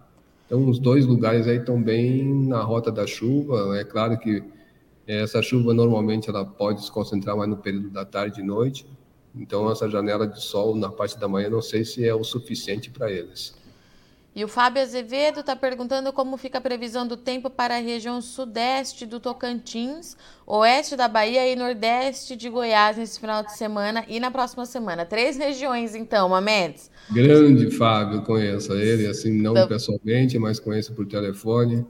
Então, 0.45 0.69
os 0.69 0.81
dois 0.81 1.07
lugares 1.07 1.47
aí 1.47 1.59
estão 1.59 1.81
bem 1.81 2.49
na 2.49 2.61
rota 2.61 2.91
da 2.91 3.07
chuva. 3.07 3.79
É 3.79 3.85
claro 3.85 4.19
que 4.19 4.43
essa 5.07 5.41
chuva 5.41 5.73
normalmente 5.73 6.29
ela 6.29 6.45
pode 6.45 6.85
se 6.85 6.91
concentrar 6.91 7.37
mais 7.37 7.49
no 7.49 7.57
período 7.57 7.91
da 7.91 8.05
tarde 8.05 8.41
e 8.41 8.45
noite. 8.45 8.85
Então, 9.37 9.71
essa 9.71 9.89
janela 9.89 10.27
de 10.27 10.43
sol 10.43 10.75
na 10.75 10.91
parte 10.91 11.17
da 11.17 11.29
manhã, 11.29 11.49
não 11.49 11.63
sei 11.63 11.85
se 11.85 12.05
é 12.05 12.13
o 12.13 12.25
suficiente 12.25 12.91
para 12.91 13.09
eles. 13.09 13.55
E 14.39 14.45
o 14.45 14.47
Fábio 14.47 14.81
Azevedo 14.81 15.41
está 15.41 15.57
perguntando 15.57 16.13
como 16.13 16.37
fica 16.37 16.59
a 16.59 16.61
previsão 16.61 17.05
do 17.05 17.17
tempo 17.17 17.51
para 17.51 17.75
a 17.75 17.81
região 17.81 18.23
sudeste 18.23 19.05
do 19.05 19.19
Tocantins, 19.19 20.17
oeste 20.47 20.95
da 20.95 21.09
Bahia 21.09 21.53
e 21.53 21.57
nordeste 21.57 22.37
de 22.37 22.49
Goiás 22.49 22.97
nesse 22.97 23.19
final 23.19 23.43
de 23.43 23.53
semana 23.57 24.05
e 24.07 24.21
na 24.21 24.31
próxima 24.31 24.65
semana. 24.65 25.05
Três 25.05 25.37
regiões, 25.37 25.97
então, 25.97 26.29
Mamedes. 26.29 26.89
Grande 27.11 27.69
Fábio, 27.73 28.23
conheço 28.23 28.75
ele, 28.75 29.09
assim, 29.09 29.33
não 29.33 29.51
então... 29.51 29.67
pessoalmente, 29.67 30.39
mas 30.39 30.61
conheço 30.61 30.95
por 30.95 31.05
telefone. 31.05 31.85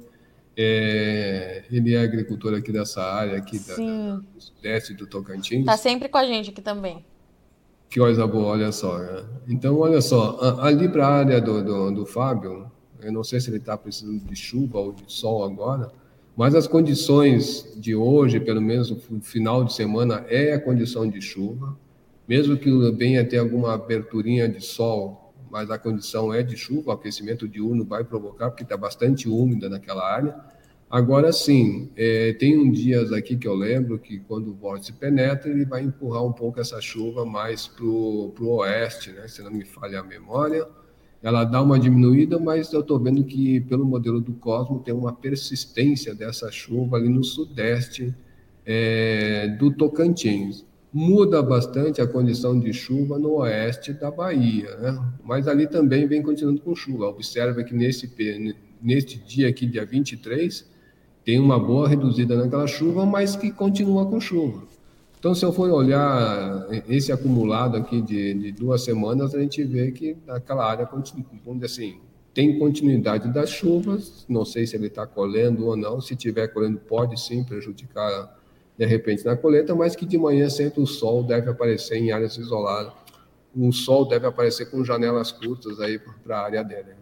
É, 0.56 1.64
ele 1.70 1.94
é 1.94 2.00
agricultor 2.00 2.54
aqui 2.54 2.72
dessa 2.72 3.02
área, 3.02 3.36
aqui 3.36 3.58
da, 3.58 3.76
da, 3.76 4.16
do 4.16 4.40
sudeste 4.40 4.94
do 4.94 5.06
Tocantins. 5.06 5.60
Está 5.60 5.76
sempre 5.76 6.08
com 6.08 6.16
a 6.16 6.24
gente 6.24 6.48
aqui 6.48 6.62
também. 6.62 7.04
Que 7.88 7.98
coisa 8.00 8.26
boa, 8.26 8.48
olha 8.48 8.70
só. 8.70 8.98
Né? 8.98 9.24
Então, 9.48 9.78
olha 9.78 10.00
só, 10.00 10.38
ali 10.60 10.88
para 10.88 11.06
a 11.06 11.10
área 11.10 11.40
do, 11.40 11.64
do, 11.64 11.90
do, 11.90 12.06
Fábio, 12.06 12.70
eu 13.00 13.10
não 13.10 13.24
sei 13.24 13.40
se 13.40 13.48
ele 13.48 13.56
está 13.56 13.76
precisando 13.78 14.20
de 14.20 14.36
chuva 14.36 14.78
ou 14.78 14.92
de 14.92 15.10
sol 15.10 15.42
agora, 15.42 15.90
mas 16.36 16.54
as 16.54 16.66
condições 16.66 17.72
de 17.76 17.96
hoje, 17.96 18.38
pelo 18.38 18.60
menos 18.60 18.90
no 18.90 19.20
final 19.20 19.64
de 19.64 19.72
semana, 19.72 20.24
é 20.28 20.52
a 20.52 20.60
condição 20.60 21.08
de 21.08 21.20
chuva. 21.20 21.76
Mesmo 22.28 22.58
que 22.58 22.70
venha 22.92 23.24
ter 23.24 23.38
alguma 23.38 23.72
aberturinha 23.72 24.46
de 24.48 24.60
sol, 24.60 25.32
mas 25.50 25.70
a 25.70 25.78
condição 25.78 26.32
é 26.32 26.42
de 26.42 26.56
chuva, 26.56 26.90
o 26.90 26.92
aquecimento 26.92 27.48
diurno 27.48 27.84
vai 27.84 28.04
provocar, 28.04 28.50
porque 28.50 28.62
está 28.62 28.76
bastante 28.76 29.28
úmida 29.28 29.68
naquela 29.68 30.04
área. 30.06 30.36
Agora 30.90 31.30
sim, 31.32 31.90
é, 31.96 32.32
tem 32.32 32.56
um 32.56 32.70
dias 32.70 33.12
aqui 33.12 33.36
que 33.36 33.46
eu 33.46 33.54
lembro 33.54 33.98
que 33.98 34.18
quando 34.20 34.48
o 34.48 34.54
vórtice 34.54 34.90
penetra, 34.94 35.50
ele 35.50 35.66
vai 35.66 35.82
empurrar 35.82 36.24
um 36.24 36.32
pouco 36.32 36.60
essa 36.60 36.80
chuva 36.80 37.26
mais 37.26 37.68
para 37.68 37.84
o 37.84 38.32
oeste, 38.40 39.12
né? 39.12 39.28
se 39.28 39.42
não 39.42 39.50
me 39.50 39.66
falha 39.66 40.00
a 40.00 40.02
memória. 40.02 40.66
Ela 41.22 41.44
dá 41.44 41.60
uma 41.60 41.78
diminuída, 41.78 42.38
mas 42.38 42.72
eu 42.72 42.80
estou 42.80 42.98
vendo 42.98 43.22
que, 43.22 43.60
pelo 43.62 43.84
modelo 43.84 44.18
do 44.18 44.32
Cosmo, 44.34 44.78
tem 44.78 44.94
uma 44.94 45.12
persistência 45.12 46.14
dessa 46.14 46.50
chuva 46.50 46.96
ali 46.96 47.10
no 47.10 47.22
sudeste 47.22 48.14
é, 48.64 49.48
do 49.58 49.70
Tocantins. 49.70 50.64
Muda 50.90 51.42
bastante 51.42 52.00
a 52.00 52.06
condição 52.06 52.58
de 52.58 52.72
chuva 52.72 53.18
no 53.18 53.40
oeste 53.40 53.92
da 53.92 54.10
Bahia, 54.10 54.74
né? 54.76 54.98
mas 55.22 55.46
ali 55.46 55.66
também 55.66 56.06
vem 56.06 56.22
continuando 56.22 56.62
com 56.62 56.74
chuva. 56.74 57.08
Observa 57.08 57.62
que 57.62 57.74
nesse, 57.74 58.10
neste 58.80 59.18
dia 59.18 59.48
aqui, 59.48 59.66
dia 59.66 59.84
23, 59.84 60.77
tem 61.28 61.38
uma 61.38 61.58
boa 61.58 61.86
reduzida 61.86 62.34
naquela 62.34 62.66
chuva, 62.66 63.04
mas 63.04 63.36
que 63.36 63.52
continua 63.52 64.06
com 64.06 64.18
chuva. 64.18 64.62
Então, 65.18 65.34
se 65.34 65.44
eu 65.44 65.52
for 65.52 65.68
olhar 65.68 66.66
esse 66.88 67.12
acumulado 67.12 67.76
aqui 67.76 68.00
de, 68.00 68.32
de 68.32 68.50
duas 68.50 68.82
semanas, 68.82 69.34
a 69.34 69.38
gente 69.38 69.62
vê 69.62 69.92
que 69.92 70.16
aquela 70.26 70.64
área, 70.64 70.88
vamos 70.90 71.62
assim, 71.62 72.00
tem 72.32 72.58
continuidade 72.58 73.30
das 73.30 73.50
chuvas, 73.50 74.24
não 74.26 74.42
sei 74.42 74.66
se 74.66 74.74
ele 74.74 74.86
está 74.86 75.06
colhendo 75.06 75.66
ou 75.66 75.76
não, 75.76 76.00
se 76.00 76.14
estiver 76.14 76.48
colhendo 76.48 76.78
pode 76.78 77.20
sim 77.20 77.44
prejudicar 77.44 78.34
de 78.78 78.86
repente 78.86 79.22
na 79.26 79.36
colheita, 79.36 79.74
mas 79.74 79.94
que 79.94 80.06
de 80.06 80.16
manhã 80.16 80.48
sempre 80.48 80.80
o 80.80 80.86
sol 80.86 81.22
deve 81.22 81.50
aparecer 81.50 81.98
em 81.98 82.10
áreas 82.10 82.38
isoladas. 82.38 82.94
O 83.54 83.70
sol 83.70 84.08
deve 84.08 84.26
aparecer 84.26 84.70
com 84.70 84.82
janelas 84.82 85.30
curtas 85.30 85.78
aí 85.78 86.00
para 86.24 86.38
a 86.38 86.44
área 86.44 86.64
dele. 86.64 86.96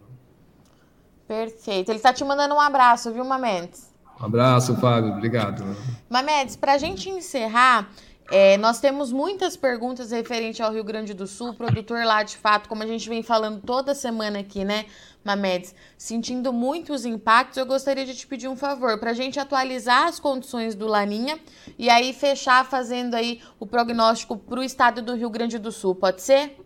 Perfeito. 1.25 1.91
Ele 1.91 1.97
está 1.97 2.11
te 2.11 2.25
mandando 2.25 2.55
um 2.55 2.59
abraço, 2.59 3.13
viu, 3.13 3.23
Mamentes? 3.23 3.86
Um 4.19 4.25
abraço, 4.25 4.75
Fábio. 4.75 5.11
Obrigado. 5.11 5.63
Mamedes, 6.09 6.55
para 6.55 6.73
a 6.73 6.77
gente 6.77 7.09
encerrar, 7.09 7.89
é, 8.29 8.57
nós 8.57 8.79
temos 8.79 9.11
muitas 9.11 9.55
perguntas 9.55 10.11
referente 10.11 10.61
ao 10.61 10.73
Rio 10.73 10.83
Grande 10.83 11.13
do 11.13 11.25
Sul, 11.25 11.53
produtor 11.53 12.03
lá 12.03 12.23
de 12.23 12.35
fato, 12.35 12.67
como 12.67 12.83
a 12.83 12.87
gente 12.87 13.07
vem 13.07 13.23
falando 13.23 13.61
toda 13.61 13.95
semana 13.95 14.39
aqui, 14.39 14.65
né, 14.65 14.85
Mamedes, 15.23 15.73
sentindo 15.97 16.51
muitos 16.51 17.05
impactos, 17.05 17.57
eu 17.57 17.65
gostaria 17.65 18.05
de 18.05 18.15
te 18.15 18.27
pedir 18.27 18.47
um 18.49 18.55
favor, 18.55 18.99
para 18.99 19.11
a 19.11 19.13
gente 19.13 19.39
atualizar 19.39 20.07
as 20.07 20.19
condições 20.19 20.75
do 20.75 20.87
Laninha 20.87 21.39
e 21.77 21.89
aí 21.89 22.11
fechar 22.11 22.65
fazendo 22.65 23.13
aí 23.13 23.39
o 23.59 23.65
prognóstico 23.65 24.37
para 24.37 24.59
o 24.59 24.63
estado 24.63 25.01
do 25.01 25.15
Rio 25.15 25.29
Grande 25.29 25.57
do 25.57 25.71
Sul, 25.71 25.95
pode 25.95 26.21
ser? 26.21 26.57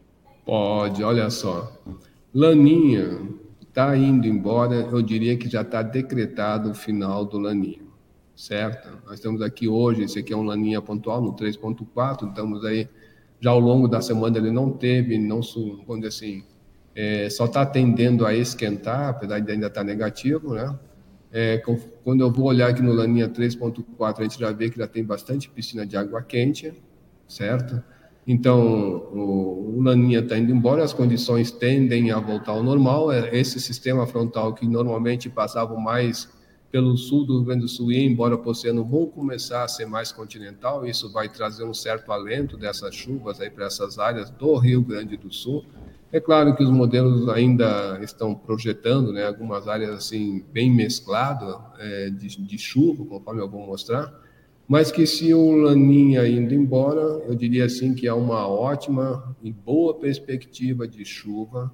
Pode, 0.45 1.03
olha 1.03 1.29
só. 1.29 1.71
Laninha, 2.33 3.21
está 3.71 3.95
indo 3.95 4.27
embora, 4.27 4.75
eu 4.75 5.01
diria 5.01 5.37
que 5.37 5.49
já 5.49 5.61
está 5.61 5.81
decretado 5.81 6.71
o 6.71 6.73
final 6.73 7.23
do 7.23 7.39
laninha, 7.39 7.81
certo? 8.35 8.89
Nós 9.05 9.15
estamos 9.15 9.41
aqui 9.41 9.65
hoje, 9.65 10.03
esse 10.03 10.19
aqui 10.19 10.33
é 10.33 10.37
um 10.37 10.43
laninha 10.43 10.81
pontual 10.81 11.21
no 11.21 11.33
3.4, 11.33 12.27
estamos 12.27 12.65
aí, 12.65 12.89
já 13.39 13.49
ao 13.49 13.59
longo 13.61 13.87
da 13.87 14.01
semana 14.01 14.37
ele 14.37 14.51
não 14.51 14.71
teve, 14.71 15.17
não, 15.17 15.39
dizer 15.39 16.07
assim, 16.07 16.43
é, 16.93 17.29
só 17.29 17.45
está 17.45 17.65
tendendo 17.65 18.25
a 18.25 18.35
esquentar, 18.35 19.09
apesar 19.09 19.39
de 19.39 19.49
ainda 19.49 19.67
estar 19.67 19.79
tá 19.79 19.85
negativo, 19.85 20.53
né? 20.53 20.77
É, 21.31 21.63
quando 22.03 22.19
eu 22.19 22.29
vou 22.29 22.47
olhar 22.47 22.69
aqui 22.69 22.81
no 22.81 22.91
Laninha 22.91 23.29
3.4, 23.29 24.19
a 24.19 24.23
gente 24.23 24.37
já 24.37 24.51
vê 24.51 24.69
que 24.69 24.77
já 24.77 24.85
tem 24.85 25.01
bastante 25.01 25.49
piscina 25.49 25.85
de 25.85 25.95
água 25.95 26.21
quente, 26.21 26.73
certo? 27.25 27.81
Então, 28.25 28.59
o, 29.11 29.77
o 29.77 29.81
Laninha 29.81 30.19
está 30.19 30.37
indo 30.37 30.51
embora, 30.51 30.83
as 30.83 30.93
condições 30.93 31.51
tendem 31.51 32.11
a 32.11 32.19
voltar 32.19 32.51
ao 32.51 32.63
normal. 32.63 33.11
É, 33.11 33.35
esse 33.35 33.59
sistema 33.59 34.05
frontal 34.05 34.53
que 34.53 34.67
normalmente 34.67 35.29
passava 35.29 35.75
mais 35.77 36.29
pelo 36.71 36.95
sul 36.95 37.25
do 37.25 37.37
Rio 37.37 37.45
Grande 37.45 37.61
do 37.61 37.67
Sul 37.67 37.91
e 37.91 37.99
embora 37.99 38.37
para 38.37 38.47
o 38.47 38.51
oceano 38.51 38.87
começar 39.07 39.63
a 39.63 39.67
ser 39.67 39.85
mais 39.85 40.11
continental. 40.11 40.85
Isso 40.85 41.11
vai 41.11 41.27
trazer 41.27 41.65
um 41.65 41.73
certo 41.73 42.11
alento 42.11 42.57
dessas 42.57 42.95
chuvas 42.95 43.41
aí 43.41 43.49
para 43.49 43.65
essas 43.65 43.99
áreas 43.99 44.29
do 44.29 44.55
Rio 44.55 44.81
Grande 44.81 45.17
do 45.17 45.31
Sul. 45.33 45.65
É 46.13 46.19
claro 46.19 46.55
que 46.55 46.63
os 46.63 46.69
modelos 46.69 47.27
ainda 47.29 47.99
estão 48.01 48.35
projetando, 48.35 49.13
né, 49.13 49.27
algumas 49.27 49.67
áreas 49.67 49.91
assim 49.91 50.43
bem 50.51 50.69
mesclado 50.69 51.61
é, 51.79 52.09
de, 52.09 52.41
de 52.41 52.57
chuva, 52.57 53.05
conforme 53.05 53.41
eu 53.41 53.49
vou 53.49 53.65
mostrar 53.65 54.13
mas 54.71 54.89
que 54.89 55.05
se 55.05 55.33
o 55.33 55.51
Laninha 55.51 56.25
indo 56.25 56.53
embora, 56.53 57.01
eu 57.27 57.35
diria 57.35 57.65
assim 57.65 57.93
que 57.93 58.07
há 58.07 58.15
uma 58.15 58.47
ótima 58.47 59.35
e 59.43 59.51
boa 59.51 59.93
perspectiva 59.99 60.87
de 60.87 61.03
chuva 61.03 61.69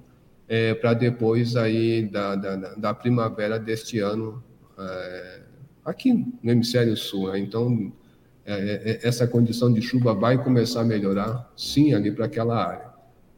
é, 0.48 0.74
para 0.74 0.94
depois 0.94 1.54
aí 1.54 2.02
da, 2.02 2.34
da, 2.34 2.56
da, 2.56 2.92
primavera 2.92 3.56
deste 3.56 4.00
ano 4.00 4.42
é, 4.76 5.40
aqui 5.84 6.12
no 6.42 6.50
hemisfério 6.50 6.96
sul. 6.96 7.30
Né? 7.30 7.38
Então, 7.38 7.92
é, 8.44 8.54
é, 8.54 8.90
é, 8.90 9.06
essa 9.06 9.28
condição 9.28 9.72
de 9.72 9.80
chuva 9.80 10.12
vai 10.12 10.42
começar 10.42 10.80
a 10.80 10.84
melhorar, 10.84 11.52
sim, 11.56 11.94
ali 11.94 12.10
para 12.10 12.24
aquela 12.24 12.66
área. 12.66 12.88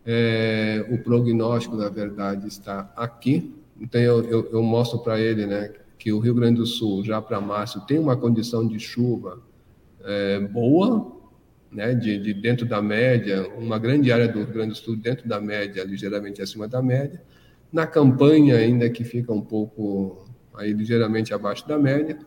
É, 0.07 0.87
o 0.89 0.97
prognóstico, 0.97 1.77
na 1.77 1.91
verdade, 1.91 2.49
está 2.49 2.91
aqui. 2.97 3.55
Então, 3.79 4.01
eu, 4.01 4.25
eu, 4.25 4.51
eu 4.53 4.63
mostro 4.63 5.01
para 5.01 5.21
ele 5.21 5.45
né, 5.45 5.71
que 5.99 6.15
o 6.15 6.19
Rio 6.19 6.35
Grande 6.35 6.61
do 6.61 6.67
Sul, 6.67 7.05
já 7.05 7.21
para 7.21 7.43
março, 7.43 7.85
tem 7.85 7.99
uma 7.99 8.17
condição 8.17 8.67
de 8.67 8.79
chuva 8.79 9.50
é, 10.05 10.41
boa, 10.41 11.21
né, 11.71 11.95
de, 11.95 12.19
de, 12.19 12.35
dentro 12.35 12.67
da 12.67 12.83
média, 12.83 13.49
uma 13.57 13.79
grande 13.79 14.11
área 14.11 14.29
do 14.29 14.45
Grande 14.47 14.71
do 14.71 14.77
Sul 14.77 14.97
dentro 14.97 15.29
da 15.29 15.41
média, 15.41 15.85
ligeiramente 15.85 16.43
acima 16.43 16.67
da 16.67 16.83
média. 16.83 17.23
Na 17.73 17.87
campanha, 17.87 18.57
ainda 18.57 18.91
que 18.91 19.05
fica 19.05 19.33
um 19.33 19.41
pouco 19.41 20.27
aí 20.55 20.73
ligeiramente 20.73 21.33
abaixo 21.33 21.67
da 21.69 21.79
média. 21.79 22.19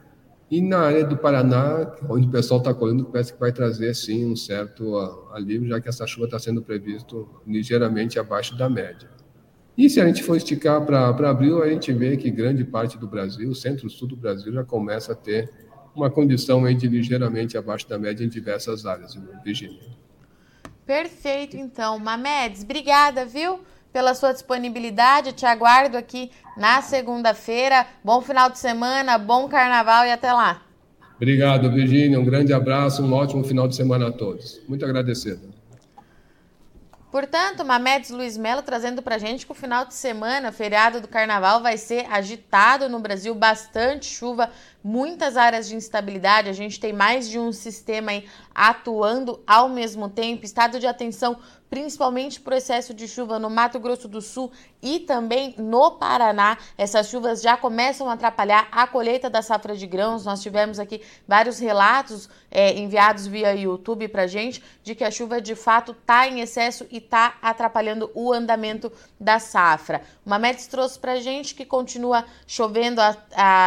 E 0.49 0.61
na 0.61 0.79
área 0.79 1.03
do 1.03 1.17
Paraná, 1.17 1.95
onde 2.09 2.27
o 2.27 2.31
pessoal 2.31 2.59
está 2.59 2.73
colhendo, 2.73 3.05
parece 3.05 3.33
que 3.33 3.39
vai 3.39 3.51
trazer 3.51 3.93
sim 3.95 4.25
um 4.25 4.35
certo 4.35 4.97
alívio, 5.31 5.67
já 5.67 5.81
que 5.81 5.89
essa 5.89 6.05
chuva 6.05 6.25
está 6.25 6.39
sendo 6.39 6.61
previsto 6.61 7.27
ligeiramente 7.45 8.19
abaixo 8.19 8.55
da 8.57 8.69
média. 8.69 9.09
E 9.75 9.89
se 9.89 9.99
a 9.99 10.05
gente 10.05 10.21
for 10.21 10.37
esticar 10.37 10.85
para 10.85 11.09
abril, 11.29 11.63
a 11.63 11.69
gente 11.69 11.91
vê 11.91 12.15
que 12.15 12.29
grande 12.29 12.63
parte 12.63 12.97
do 12.97 13.07
Brasil, 13.07 13.53
centro-sul 13.55 14.07
do 14.07 14.15
Brasil, 14.15 14.53
já 14.53 14.63
começa 14.63 15.13
a 15.13 15.15
ter 15.15 15.49
uma 15.95 16.09
condição 16.09 16.63
de 16.73 16.87
ligeiramente 16.87 17.57
abaixo 17.57 17.87
da 17.87 17.97
média 17.99 18.23
em 18.23 18.29
diversas 18.29 18.85
áreas, 18.85 19.17
Virginia. 19.43 19.79
Perfeito, 20.85 21.55
então. 21.55 21.97
Mamedes, 21.99 22.63
obrigada, 22.63 23.25
viu? 23.25 23.61
Pela 23.91 24.13
sua 24.15 24.33
disponibilidade. 24.33 25.33
Te 25.33 25.45
aguardo 25.45 25.97
aqui 25.97 26.31
na 26.57 26.81
segunda-feira. 26.81 27.87
Bom 28.03 28.21
final 28.21 28.49
de 28.49 28.59
semana, 28.59 29.17
bom 29.17 29.47
carnaval 29.47 30.05
e 30.05 30.11
até 30.11 30.33
lá. 30.33 30.61
Obrigado, 31.15 31.71
Virginia. 31.71 32.19
Um 32.19 32.25
grande 32.25 32.51
abraço, 32.51 33.03
um 33.03 33.13
ótimo 33.13 33.43
final 33.43 33.67
de 33.67 33.75
semana 33.75 34.07
a 34.09 34.11
todos. 34.11 34.59
Muito 34.67 34.83
agradecido. 34.83 35.53
Portanto, 37.13 37.63
Mamedes 37.63 38.09
Luiz 38.09 38.35
Melo 38.35 38.63
trazendo 38.63 38.99
para 39.03 39.19
gente 39.19 39.45
que 39.45 39.51
o 39.51 39.55
final 39.55 39.85
de 39.85 39.93
semana, 39.93 40.51
feriado 40.51 40.99
do 40.99 41.07
carnaval, 41.07 41.61
vai 41.61 41.77
ser 41.77 42.07
agitado 42.11 42.89
no 42.89 42.99
Brasil, 42.99 43.35
bastante 43.35 44.07
chuva, 44.07 44.49
muitas 44.83 45.37
áreas 45.37 45.67
de 45.67 45.75
instabilidade. 45.75 46.49
A 46.49 46.53
gente 46.53 46.79
tem 46.79 46.91
mais 46.91 47.29
de 47.29 47.39
um 47.39 47.51
sistema 47.51 48.11
atuando 48.53 49.41
ao 49.47 49.69
mesmo 49.69 50.09
tempo, 50.09 50.45
estado 50.45 50.79
de 50.79 50.85
atenção 50.87 51.37
principalmente 51.73 52.39
por 52.39 52.53
excesso 52.53 52.93
de 52.93 53.07
chuva 53.07 53.39
no 53.39 53.49
Mato 53.49 53.79
Grosso 53.79 54.07
do 54.07 54.21
Sul 54.21 54.51
e 54.79 54.99
também 54.99 55.55
no 55.57 55.93
Paraná. 55.93 56.55
Essas 56.77 57.09
chuvas 57.09 57.41
já 57.41 57.57
começam 57.57 58.07
a 58.07 58.13
atrapalhar 58.13 58.67
a 58.71 58.85
colheita 58.85 59.27
da 59.27 59.41
safra 59.41 59.75
de 59.75 59.87
grãos. 59.87 60.23
Nós 60.23 60.39
tivemos 60.39 60.77
aqui 60.77 61.01
vários 61.27 61.57
relatos 61.57 62.29
é, 62.51 62.77
enviados 62.77 63.25
via 63.25 63.55
YouTube 63.55 64.07
para 64.07 64.27
gente 64.27 64.63
de 64.83 64.93
que 64.93 65.03
a 65.03 65.09
chuva 65.09 65.41
de 65.41 65.55
fato 65.55 65.93
está 65.93 66.27
em 66.27 66.41
excesso 66.41 66.85
e 66.91 66.97
está 66.97 67.37
atrapalhando 67.41 68.11
o 68.13 68.31
andamento 68.31 68.91
da 69.19 69.39
safra. 69.39 70.03
O 70.23 70.29
Mametes 70.29 70.67
trouxe 70.67 70.99
para 70.99 71.19
gente 71.19 71.55
que 71.55 71.65
continua 71.65 72.23
chovendo, 72.45 73.01
a, 73.01 73.17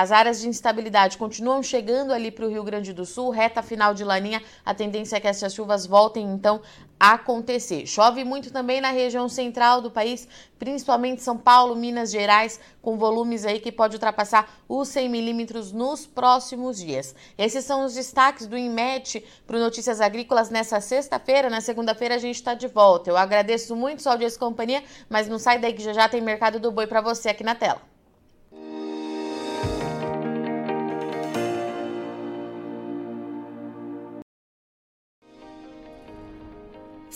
as 0.01 0.13
áreas 0.13 0.41
de 0.41 0.47
instabilidade 0.47 1.06
continuam 1.15 1.63
chegando 1.63 2.13
ali 2.13 2.31
para 2.31 2.47
o 2.47 2.49
Rio 2.49 2.65
Grande 2.65 2.93
do 2.93 3.05
Sul, 3.05 3.31
reta 3.31 3.63
final 3.63 3.93
de 3.93 4.03
laninha. 4.03 4.43
A 4.65 4.73
tendência 4.73 5.17
é 5.17 5.21
que 5.21 5.29
essas 5.29 5.55
chuvas 5.55 5.87
voltem 5.87 6.25
então 6.25 6.61
acontecer. 6.99 7.87
Chove 7.87 8.25
muito 8.25 8.51
também 8.51 8.81
na 8.81 8.91
região 8.91 9.29
central 9.29 9.81
do 9.81 9.91
país, 9.91 10.27
principalmente 10.59 11.23
São 11.23 11.37
Paulo, 11.37 11.77
Minas 11.77 12.11
Gerais, 12.11 12.59
com 12.81 12.97
volumes 12.97 13.45
aí 13.45 13.61
que 13.61 13.71
pode 13.71 13.97
ultrapassar 13.97 14.49
os 14.67 14.89
100 14.89 15.09
milímetros 15.09 15.73
nos 15.73 16.07
próximos 16.07 16.79
dias. 16.79 17.15
Esses 17.37 17.65
são 17.65 17.85
os 17.85 17.95
destaques 17.95 18.47
do 18.47 18.57
INMET 18.57 19.23
para 19.47 19.59
Notícias 19.59 20.01
Agrícolas 20.01 20.49
nessa 20.49 20.81
sexta-feira. 20.81 21.51
Na 21.51 21.61
segunda-feira 21.61 22.15
a 22.15 22.19
gente 22.19 22.37
está 22.37 22.55
de 22.55 22.67
volta. 22.67 23.11
Eu 23.11 23.17
agradeço 23.17 23.77
muito 23.77 24.03
sua 24.03 24.13
audiência 24.13 24.37
e 24.37 24.41
companhia, 24.41 24.83
mas 25.09 25.29
não 25.29 25.39
sai 25.39 25.59
daí 25.59 25.75
que 25.75 25.83
já 25.83 25.93
já 25.93 26.09
tem 26.09 26.23
Mercado 26.23 26.59
do 26.59 26.73
Boi 26.73 26.87
para 26.87 27.03
você 27.03 27.29
aqui 27.29 27.45
na 27.45 27.55
tela. 27.55 27.96